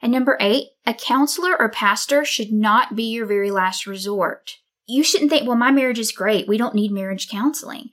And 0.00 0.12
number 0.12 0.38
eight, 0.40 0.68
a 0.86 0.94
counselor 0.94 1.60
or 1.60 1.68
pastor 1.68 2.24
should 2.24 2.52
not 2.52 2.94
be 2.94 3.04
your 3.04 3.26
very 3.26 3.50
last 3.50 3.84
resort. 3.84 4.58
You 4.86 5.02
shouldn't 5.02 5.30
think, 5.30 5.48
well, 5.48 5.56
my 5.56 5.72
marriage 5.72 5.98
is 5.98 6.12
great. 6.12 6.46
We 6.46 6.58
don't 6.58 6.76
need 6.76 6.92
marriage 6.92 7.28
counseling 7.28 7.90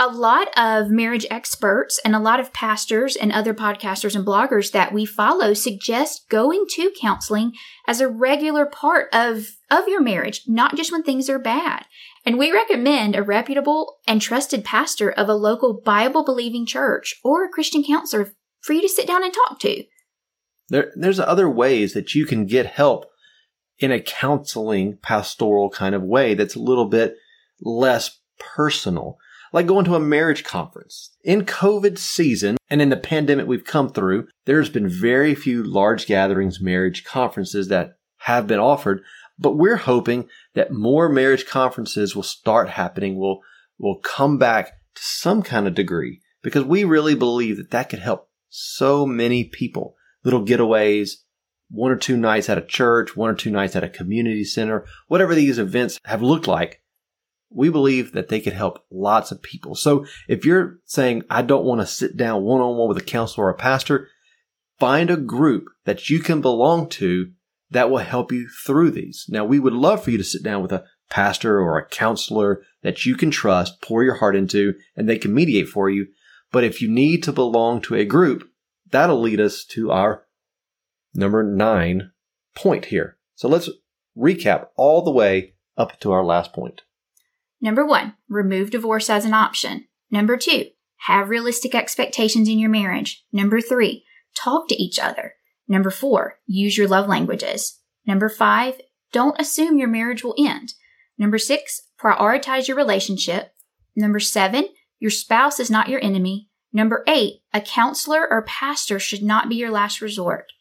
a 0.00 0.08
lot 0.08 0.48
of 0.58 0.88
marriage 0.88 1.26
experts 1.30 2.00
and 2.06 2.16
a 2.16 2.18
lot 2.18 2.40
of 2.40 2.54
pastors 2.54 3.16
and 3.16 3.30
other 3.30 3.52
podcasters 3.52 4.16
and 4.16 4.26
bloggers 4.26 4.72
that 4.72 4.94
we 4.94 5.04
follow 5.04 5.52
suggest 5.52 6.26
going 6.30 6.64
to 6.70 6.90
counseling 6.98 7.52
as 7.86 8.00
a 8.00 8.08
regular 8.08 8.64
part 8.64 9.08
of, 9.12 9.58
of 9.70 9.86
your 9.88 10.00
marriage, 10.00 10.40
not 10.46 10.74
just 10.74 10.90
when 10.90 11.02
things 11.02 11.28
are 11.28 11.38
bad. 11.38 11.84
And 12.24 12.38
we 12.38 12.50
recommend 12.50 13.14
a 13.14 13.22
reputable 13.22 13.98
and 14.06 14.22
trusted 14.22 14.64
pastor 14.64 15.10
of 15.10 15.28
a 15.28 15.34
local 15.34 15.74
Bible 15.74 16.24
believing 16.24 16.64
church 16.64 17.16
or 17.22 17.44
a 17.44 17.50
Christian 17.50 17.84
counselor 17.84 18.32
for 18.62 18.72
you 18.72 18.80
to 18.80 18.88
sit 18.88 19.06
down 19.06 19.22
and 19.22 19.34
talk 19.34 19.60
to. 19.60 19.84
There, 20.70 20.92
there's 20.96 21.20
other 21.20 21.50
ways 21.50 21.92
that 21.92 22.14
you 22.14 22.24
can 22.24 22.46
get 22.46 22.64
help 22.64 23.04
in 23.78 23.92
a 23.92 24.00
counseling 24.00 24.96
pastoral 25.02 25.68
kind 25.68 25.94
of 25.94 26.02
way 26.02 26.32
that's 26.32 26.54
a 26.54 26.60
little 26.60 26.86
bit 26.86 27.16
less 27.60 28.18
personal 28.38 29.18
like 29.52 29.66
going 29.66 29.84
to 29.84 29.94
a 29.94 30.00
marriage 30.00 30.44
conference. 30.44 31.16
In 31.24 31.44
COVID 31.44 31.98
season 31.98 32.56
and 32.68 32.80
in 32.80 32.88
the 32.88 32.96
pandemic 32.96 33.46
we've 33.46 33.64
come 33.64 33.90
through, 33.90 34.28
there's 34.44 34.70
been 34.70 34.88
very 34.88 35.34
few 35.34 35.62
large 35.62 36.06
gatherings, 36.06 36.60
marriage 36.60 37.04
conferences 37.04 37.68
that 37.68 37.96
have 38.18 38.46
been 38.46 38.60
offered, 38.60 39.02
but 39.38 39.56
we're 39.56 39.76
hoping 39.76 40.28
that 40.54 40.72
more 40.72 41.08
marriage 41.08 41.46
conferences 41.46 42.14
will 42.14 42.22
start 42.22 42.68
happening, 42.68 43.18
will, 43.18 43.40
will 43.78 43.98
come 43.98 44.38
back 44.38 44.72
to 44.94 45.02
some 45.02 45.42
kind 45.42 45.66
of 45.66 45.74
degree 45.74 46.20
because 46.42 46.64
we 46.64 46.84
really 46.84 47.14
believe 47.14 47.56
that 47.56 47.70
that 47.70 47.88
could 47.88 48.00
help 48.00 48.28
so 48.48 49.06
many 49.06 49.44
people. 49.44 49.94
Little 50.24 50.44
getaways, 50.44 51.12
one 51.70 51.90
or 51.90 51.96
two 51.96 52.16
nights 52.16 52.48
at 52.48 52.58
a 52.58 52.62
church, 52.62 53.16
one 53.16 53.30
or 53.30 53.34
two 53.34 53.50
nights 53.50 53.76
at 53.76 53.84
a 53.84 53.88
community 53.88 54.44
center, 54.44 54.84
whatever 55.08 55.34
these 55.34 55.58
events 55.58 55.98
have 56.04 56.20
looked 56.20 56.46
like 56.46 56.82
we 57.50 57.68
believe 57.68 58.12
that 58.12 58.28
they 58.28 58.40
could 58.40 58.52
help 58.52 58.84
lots 58.90 59.32
of 59.32 59.42
people. 59.42 59.74
So 59.74 60.06
if 60.28 60.44
you're 60.44 60.78
saying, 60.84 61.24
I 61.28 61.42
don't 61.42 61.64
want 61.64 61.80
to 61.80 61.86
sit 61.86 62.16
down 62.16 62.42
one 62.42 62.60
on 62.60 62.76
one 62.76 62.88
with 62.88 62.98
a 62.98 63.02
counselor 63.02 63.46
or 63.46 63.50
a 63.50 63.54
pastor, 63.54 64.08
find 64.78 65.10
a 65.10 65.16
group 65.16 65.66
that 65.84 66.08
you 66.08 66.20
can 66.20 66.40
belong 66.40 66.88
to 66.90 67.32
that 67.70 67.90
will 67.90 67.98
help 67.98 68.32
you 68.32 68.48
through 68.48 68.92
these. 68.92 69.26
Now, 69.28 69.44
we 69.44 69.58
would 69.58 69.72
love 69.72 70.02
for 70.02 70.10
you 70.10 70.18
to 70.18 70.24
sit 70.24 70.42
down 70.42 70.62
with 70.62 70.72
a 70.72 70.84
pastor 71.08 71.60
or 71.60 71.78
a 71.78 71.88
counselor 71.88 72.62
that 72.82 73.04
you 73.04 73.16
can 73.16 73.30
trust, 73.30 73.82
pour 73.82 74.02
your 74.02 74.16
heart 74.16 74.36
into, 74.36 74.74
and 74.96 75.08
they 75.08 75.18
can 75.18 75.34
mediate 75.34 75.68
for 75.68 75.90
you. 75.90 76.06
But 76.52 76.64
if 76.64 76.80
you 76.80 76.88
need 76.88 77.22
to 77.24 77.32
belong 77.32 77.80
to 77.82 77.94
a 77.94 78.04
group, 78.04 78.48
that'll 78.90 79.20
lead 79.20 79.40
us 79.40 79.64
to 79.66 79.90
our 79.90 80.24
number 81.14 81.42
nine 81.42 82.12
point 82.54 82.86
here. 82.86 83.18
So 83.34 83.48
let's 83.48 83.70
recap 84.16 84.68
all 84.76 85.02
the 85.02 85.10
way 85.10 85.54
up 85.76 85.98
to 86.00 86.12
our 86.12 86.24
last 86.24 86.52
point. 86.52 86.82
Number 87.60 87.84
one, 87.84 88.14
remove 88.28 88.70
divorce 88.70 89.10
as 89.10 89.24
an 89.24 89.34
option. 89.34 89.86
Number 90.10 90.36
two, 90.36 90.66
have 91.06 91.28
realistic 91.28 91.74
expectations 91.74 92.48
in 92.48 92.58
your 92.58 92.70
marriage. 92.70 93.24
Number 93.32 93.60
three, 93.60 94.04
talk 94.34 94.68
to 94.68 94.82
each 94.82 94.98
other. 94.98 95.34
Number 95.68 95.90
four, 95.90 96.38
use 96.46 96.76
your 96.76 96.88
love 96.88 97.06
languages. 97.06 97.78
Number 98.06 98.28
five, 98.28 98.80
don't 99.12 99.40
assume 99.40 99.78
your 99.78 99.88
marriage 99.88 100.24
will 100.24 100.34
end. 100.38 100.74
Number 101.18 101.38
six, 101.38 101.82
prioritize 102.00 102.66
your 102.66 102.76
relationship. 102.76 103.52
Number 103.94 104.20
seven, 104.20 104.68
your 104.98 105.10
spouse 105.10 105.60
is 105.60 105.70
not 105.70 105.88
your 105.88 106.02
enemy. 106.02 106.48
Number 106.72 107.02
eight, 107.06 107.42
a 107.52 107.60
counselor 107.60 108.26
or 108.30 108.42
pastor 108.42 108.98
should 108.98 109.22
not 109.22 109.48
be 109.48 109.56
your 109.56 109.70
last 109.70 110.00
resort. 110.00 110.52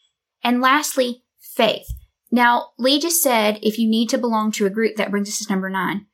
And 0.44 0.62
lastly, 0.62 1.24
faith. 1.40 1.88
Now, 2.32 2.70
Lee 2.78 3.00
just 3.00 3.22
said 3.22 3.60
if 3.62 3.78
you 3.78 3.90
need 3.90 4.10
to 4.10 4.18
belong 4.18 4.52
to 4.54 4.66
a 4.66 4.72
group, 4.72 4.96
that 4.96 5.12
brings 5.12 5.30
us 5.30 5.46
to 5.46 5.52
number 5.52 5.70
nine. 5.70 6.06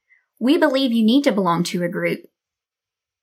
We 0.46 0.60
believe 0.60 0.94
you 0.94 1.04
need 1.04 1.24
to 1.24 1.32
belong 1.32 1.64
to 1.64 1.82
a 1.82 1.90
group. 1.90 2.20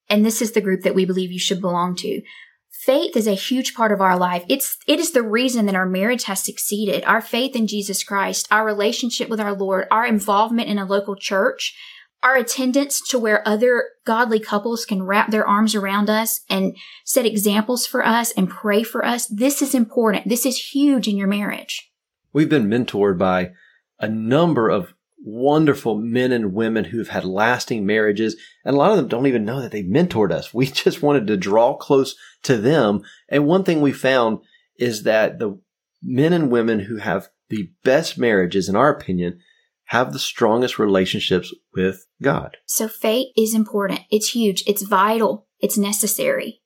And 0.09 0.27
this 0.27 0.43
is 0.43 0.53
the 0.53 0.61
group 0.61 0.81
that 0.83 0.97
we 0.97 1.05
believe 1.05 1.31
you 1.31 1.39
should 1.39 1.61
belong 1.61 1.95
to. 1.99 2.21
Faith 2.69 3.17
is 3.17 3.29
a 3.29 3.35
huge 3.35 3.77
part 3.77 3.93
of 3.93 4.01
our 4.01 4.19
life. 4.19 4.45
It's, 4.49 4.77
it 4.89 4.99
is 4.99 5.13
the 5.13 5.23
reason 5.23 5.67
that 5.67 5.77
our 5.77 5.87
marriage 5.87 6.25
has 6.25 6.43
succeeded. 6.43 7.05
Our 7.05 7.21
faith 7.21 7.55
in 7.55 7.69
Jesus 7.69 8.03
Christ, 8.03 8.49
our 8.51 8.67
relationship 8.67 9.29
with 9.29 9.39
our 9.39 9.53
Lord, 9.53 9.87
our 9.89 10.05
involvement 10.05 10.69
in 10.69 10.79
a 10.79 10.85
local 10.85 11.15
church, 11.15 11.79
our 12.25 12.35
attendance 12.35 13.01
to 13.11 13.21
where 13.21 13.47
other 13.47 13.91
godly 14.05 14.41
couples 14.41 14.85
can 14.85 15.05
wrap 15.05 15.31
their 15.31 15.47
arms 15.47 15.77
around 15.77 16.11
us 16.11 16.41
and 16.51 16.77
set 17.05 17.25
examples 17.25 17.87
for 17.87 18.05
us 18.05 18.33
and 18.33 18.51
pray 18.51 18.83
for 18.83 19.05
us. 19.05 19.29
This 19.29 19.63
is 19.63 19.77
important. 19.77 20.29
This 20.29 20.45
is 20.45 20.73
huge 20.73 21.07
in 21.07 21.17
your 21.17 21.29
marriage. 21.29 21.89
We've 22.33 22.51
been 22.51 22.67
mentored 22.67 23.17
by 23.17 23.53
a 24.01 24.09
number 24.09 24.69
of 24.69 24.95
wonderful 25.25 25.97
men 25.97 26.33
and 26.33 26.53
women 26.53 26.85
who've 26.85 27.09
had 27.09 27.25
lasting 27.25 27.87
marriages. 27.87 28.37
And 28.65 28.75
a 28.75 28.79
lot 28.79 28.91
of 28.91 28.97
them 28.97 29.09
don't 29.09 29.27
even 29.27 29.45
know 29.45 29.61
that 29.61 29.71
they 29.71 29.83
mentored 29.83 30.33
us. 30.33 30.53
We 30.63 30.67
just 30.67 31.03
wanted 31.03 31.27
to 31.29 31.37
draw 31.37 31.77
close 31.77 32.17
to 32.43 32.57
them. 32.57 33.03
And 33.29 33.47
one 33.47 33.65
thing 33.65 33.81
we 33.81 33.93
found 33.93 34.39
is 34.79 35.05
that 35.05 35.39
the 35.39 35.61
men 36.03 36.33
and 36.33 36.51
women 36.51 36.81
who 36.81 36.97
have 36.97 37.29
the 37.49 37.71
best 37.85 38.19
marriages, 38.19 38.69
in 38.69 38.77
our 38.77 38.91
opinion, 38.91 39.41
have 39.87 40.13
the 40.13 40.19
strongest 40.19 40.79
relationships 40.79 41.55
with 41.75 42.07
God. 42.23 42.57
So 42.67 42.89
faith 42.89 43.29
is 43.37 43.55
important. 43.55 44.01
It's 44.11 44.31
huge. 44.31 44.65
It's 44.67 44.83
vital. 44.83 45.47
It's 45.61 45.77
necessary. 45.77 46.63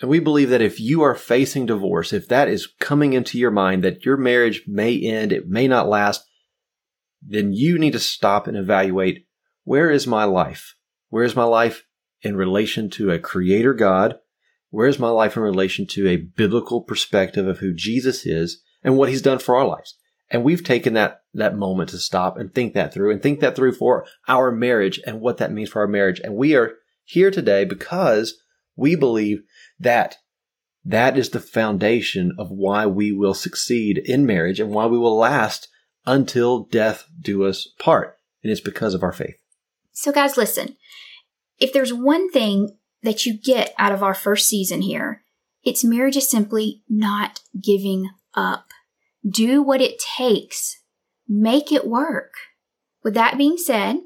And 0.00 0.10
we 0.10 0.20
believe 0.20 0.50
that 0.50 0.60
if 0.60 0.78
you 0.78 1.02
are 1.02 1.14
facing 1.14 1.66
divorce, 1.66 2.12
if 2.12 2.28
that 2.28 2.48
is 2.48 2.68
coming 2.78 3.14
into 3.14 3.38
your 3.38 3.50
mind 3.50 3.82
that 3.82 4.04
your 4.04 4.16
marriage 4.16 4.62
may 4.66 5.00
end, 5.00 5.32
it 5.32 5.48
may 5.48 5.66
not 5.66 5.88
last, 5.88 6.27
then 7.22 7.52
you 7.52 7.78
need 7.78 7.92
to 7.92 7.98
stop 7.98 8.46
and 8.46 8.56
evaluate 8.56 9.26
where 9.64 9.90
is 9.90 10.06
my 10.06 10.24
life? 10.24 10.74
Where 11.10 11.24
is 11.24 11.36
my 11.36 11.44
life 11.44 11.84
in 12.22 12.36
relation 12.36 12.90
to 12.90 13.10
a 13.10 13.18
creator 13.18 13.74
God? 13.74 14.18
Where 14.70 14.86
is 14.86 14.98
my 14.98 15.08
life 15.08 15.36
in 15.36 15.42
relation 15.42 15.86
to 15.88 16.08
a 16.08 16.16
biblical 16.16 16.82
perspective 16.82 17.46
of 17.46 17.58
who 17.58 17.74
Jesus 17.74 18.26
is 18.26 18.62
and 18.82 18.96
what 18.96 19.08
he's 19.08 19.22
done 19.22 19.38
for 19.38 19.56
our 19.56 19.66
lives? 19.66 19.96
And 20.30 20.44
we've 20.44 20.62
taken 20.62 20.94
that, 20.94 21.22
that 21.34 21.56
moment 21.56 21.90
to 21.90 21.98
stop 21.98 22.36
and 22.36 22.52
think 22.52 22.74
that 22.74 22.92
through 22.92 23.10
and 23.10 23.22
think 23.22 23.40
that 23.40 23.56
through 23.56 23.72
for 23.72 24.04
our 24.26 24.52
marriage 24.52 25.00
and 25.06 25.20
what 25.20 25.38
that 25.38 25.52
means 25.52 25.70
for 25.70 25.80
our 25.80 25.88
marriage. 25.88 26.20
And 26.22 26.34
we 26.34 26.54
are 26.54 26.74
here 27.04 27.30
today 27.30 27.64
because 27.64 28.34
we 28.76 28.94
believe 28.94 29.42
that 29.80 30.16
that 30.84 31.18
is 31.18 31.30
the 31.30 31.40
foundation 31.40 32.32
of 32.38 32.50
why 32.50 32.86
we 32.86 33.12
will 33.12 33.34
succeed 33.34 33.98
in 33.98 34.26
marriage 34.26 34.60
and 34.60 34.70
why 34.70 34.86
we 34.86 34.98
will 34.98 35.16
last 35.16 35.68
until 36.08 36.64
death 36.64 37.04
do 37.20 37.44
us 37.44 37.68
part. 37.78 38.16
And 38.42 38.50
it's 38.50 38.60
because 38.60 38.94
of 38.94 39.02
our 39.02 39.12
faith. 39.12 39.36
So, 39.92 40.10
guys, 40.10 40.36
listen. 40.36 40.76
If 41.58 41.72
there's 41.72 41.92
one 41.92 42.30
thing 42.30 42.76
that 43.02 43.26
you 43.26 43.36
get 43.36 43.74
out 43.78 43.92
of 43.92 44.02
our 44.02 44.14
first 44.14 44.48
season 44.48 44.80
here, 44.82 45.22
it's 45.62 45.84
marriage 45.84 46.16
is 46.16 46.28
simply 46.28 46.82
not 46.88 47.40
giving 47.60 48.10
up. 48.34 48.68
Do 49.28 49.60
what 49.62 49.82
it 49.82 49.98
takes. 49.98 50.80
Make 51.28 51.70
it 51.72 51.86
work. 51.86 52.34
With 53.04 53.14
that 53.14 53.36
being 53.36 53.58
said, 53.58 53.98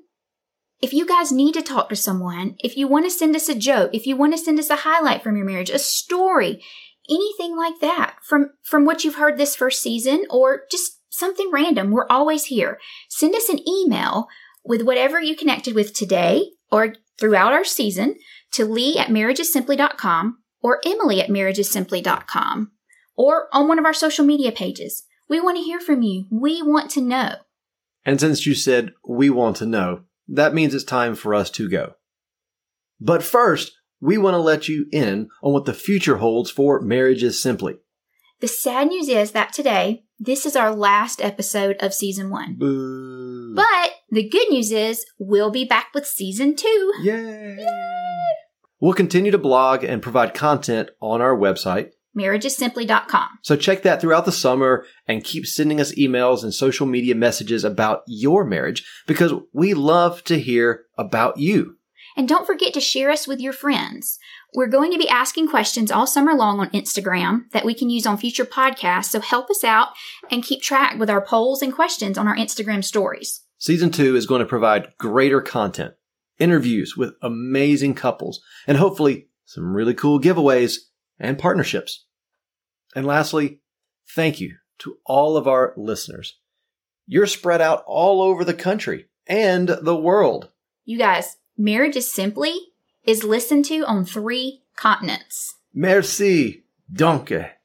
if 0.80 0.92
you 0.92 1.06
guys 1.06 1.30
need 1.30 1.52
to 1.52 1.62
talk 1.62 1.88
to 1.90 1.96
someone, 1.96 2.56
if 2.58 2.76
you 2.76 2.88
want 2.88 3.04
to 3.06 3.10
send 3.10 3.36
us 3.36 3.48
a 3.48 3.54
joke, 3.54 3.90
if 3.94 4.06
you 4.06 4.16
want 4.16 4.32
to 4.32 4.38
send 4.38 4.58
us 4.58 4.70
a 4.70 4.76
highlight 4.76 5.22
from 5.22 5.36
your 5.36 5.46
marriage, 5.46 5.70
a 5.70 5.78
story, 5.78 6.62
anything 7.08 7.56
like 7.56 7.80
that 7.80 8.16
from 8.22 8.50
from 8.62 8.84
what 8.84 9.04
you've 9.04 9.16
heard 9.16 9.38
this 9.38 9.54
first 9.54 9.82
season 9.82 10.24
or 10.30 10.62
just 10.70 10.98
something 11.12 11.50
random. 11.52 11.90
We're 11.90 12.08
always 12.10 12.46
here. 12.46 12.80
Send 13.08 13.34
us 13.34 13.48
an 13.48 13.60
email 13.68 14.26
with 14.64 14.82
whatever 14.82 15.20
you 15.20 15.36
connected 15.36 15.74
with 15.74 15.94
today 15.94 16.50
or 16.70 16.94
throughout 17.20 17.52
our 17.52 17.64
season 17.64 18.16
to 18.52 18.64
lee 18.64 18.98
at 18.98 19.08
marriagessimply.com 19.08 20.38
or 20.62 20.80
emily 20.84 21.20
at 21.20 21.28
marriagessimply.com 21.28 22.72
or 23.16 23.48
on 23.52 23.68
one 23.68 23.78
of 23.78 23.84
our 23.84 23.92
social 23.92 24.24
media 24.24 24.50
pages. 24.50 25.04
We 25.28 25.40
want 25.40 25.56
to 25.58 25.62
hear 25.62 25.80
from 25.80 26.02
you. 26.02 26.26
We 26.30 26.62
want 26.62 26.90
to 26.92 27.00
know. 27.00 27.36
And 28.04 28.20
since 28.20 28.46
you 28.46 28.54
said 28.54 28.92
we 29.06 29.30
want 29.30 29.56
to 29.56 29.66
know, 29.66 30.02
that 30.28 30.54
means 30.54 30.74
it's 30.74 30.84
time 30.84 31.14
for 31.14 31.34
us 31.34 31.50
to 31.50 31.68
go. 31.68 31.94
But 33.00 33.22
first, 33.22 33.72
we 34.00 34.18
want 34.18 34.34
to 34.34 34.38
let 34.38 34.68
you 34.68 34.86
in 34.92 35.28
on 35.42 35.52
what 35.52 35.64
the 35.64 35.74
future 35.74 36.16
holds 36.16 36.50
for 36.50 36.80
Marriages 36.80 37.40
Simply. 37.40 37.76
The 38.40 38.48
sad 38.48 38.88
news 38.88 39.08
is 39.08 39.30
that 39.32 39.52
today, 39.52 40.02
this 40.24 40.46
is 40.46 40.54
our 40.54 40.72
last 40.72 41.20
episode 41.20 41.76
of 41.80 41.92
season 41.92 42.30
one. 42.30 42.54
Boo. 42.54 43.54
But 43.56 43.92
the 44.10 44.28
good 44.28 44.48
news 44.50 44.70
is 44.70 45.04
we'll 45.18 45.50
be 45.50 45.64
back 45.64 45.88
with 45.94 46.06
season 46.06 46.54
two. 46.54 46.92
Yay. 47.02 47.66
We'll 48.80 48.94
continue 48.94 49.32
to 49.32 49.38
blog 49.38 49.82
and 49.82 50.00
provide 50.00 50.32
content 50.32 50.90
on 51.00 51.20
our 51.20 51.36
website. 51.36 51.90
marriagessimply.com. 52.16 53.28
So 53.42 53.56
check 53.56 53.82
that 53.82 54.00
throughout 54.00 54.24
the 54.24 54.32
summer 54.32 54.84
and 55.08 55.24
keep 55.24 55.44
sending 55.44 55.80
us 55.80 55.94
emails 55.96 56.44
and 56.44 56.54
social 56.54 56.86
media 56.86 57.16
messages 57.16 57.64
about 57.64 58.02
your 58.06 58.44
marriage 58.44 58.84
because 59.06 59.32
we 59.52 59.74
love 59.74 60.22
to 60.24 60.38
hear 60.38 60.84
about 60.96 61.38
you. 61.38 61.78
And 62.16 62.28
don't 62.28 62.46
forget 62.46 62.74
to 62.74 62.80
share 62.80 63.10
us 63.10 63.26
with 63.26 63.40
your 63.40 63.52
friends. 63.52 64.18
We're 64.54 64.66
going 64.66 64.92
to 64.92 64.98
be 64.98 65.08
asking 65.08 65.48
questions 65.48 65.90
all 65.90 66.06
summer 66.06 66.34
long 66.34 66.60
on 66.60 66.70
Instagram 66.70 67.50
that 67.52 67.64
we 67.64 67.74
can 67.74 67.88
use 67.88 68.06
on 68.06 68.18
future 68.18 68.44
podcasts. 68.44 69.06
So 69.06 69.20
help 69.20 69.50
us 69.50 69.64
out 69.64 69.88
and 70.30 70.44
keep 70.44 70.62
track 70.62 70.98
with 70.98 71.08
our 71.08 71.24
polls 71.24 71.62
and 71.62 71.72
questions 71.72 72.18
on 72.18 72.28
our 72.28 72.36
Instagram 72.36 72.84
stories. 72.84 73.40
Season 73.58 73.90
two 73.90 74.16
is 74.16 74.26
going 74.26 74.40
to 74.40 74.46
provide 74.46 74.92
greater 74.98 75.40
content, 75.40 75.94
interviews 76.38 76.96
with 76.96 77.14
amazing 77.22 77.94
couples, 77.94 78.42
and 78.66 78.76
hopefully 78.76 79.28
some 79.44 79.74
really 79.74 79.94
cool 79.94 80.20
giveaways 80.20 80.78
and 81.18 81.38
partnerships. 81.38 82.04
And 82.94 83.06
lastly, 83.06 83.60
thank 84.14 84.40
you 84.40 84.56
to 84.80 84.96
all 85.06 85.36
of 85.36 85.46
our 85.46 85.72
listeners. 85.76 86.38
You're 87.06 87.26
spread 87.26 87.60
out 87.60 87.84
all 87.86 88.20
over 88.20 88.44
the 88.44 88.54
country 88.54 89.06
and 89.26 89.68
the 89.68 89.96
world. 89.96 90.50
You 90.84 90.98
guys, 90.98 91.36
Marriage 91.56 91.96
is 91.96 92.12
Simply 92.12 92.54
is 93.04 93.24
listened 93.24 93.64
to 93.66 93.84
on 93.84 94.04
three 94.04 94.62
continents. 94.76 95.56
Merci, 95.74 96.64
danke, 96.86 97.62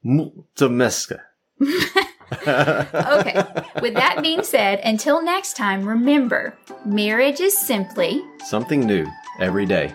mulțumesc. 0.00 1.12
Okay. 2.32 3.34
With 3.80 3.94
that 3.94 4.20
being 4.22 4.42
said, 4.42 4.80
until 4.82 5.22
next 5.22 5.56
time, 5.56 5.86
remember 5.86 6.56
marriage 6.84 7.40
is 7.40 7.56
simply 7.56 8.22
Something 8.44 8.86
new 8.86 9.06
every 9.40 9.66
day. 9.66 9.92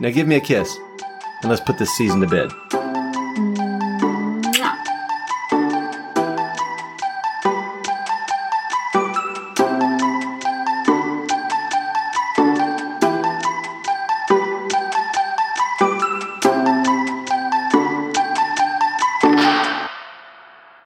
Now 0.00 0.10
give 0.10 0.26
me 0.26 0.36
a 0.36 0.40
kiss 0.40 0.74
and 1.42 1.50
let's 1.50 1.60
put 1.60 1.78
this 1.78 1.90
season 1.96 2.20
to 2.20 2.26
bed. 2.26 2.81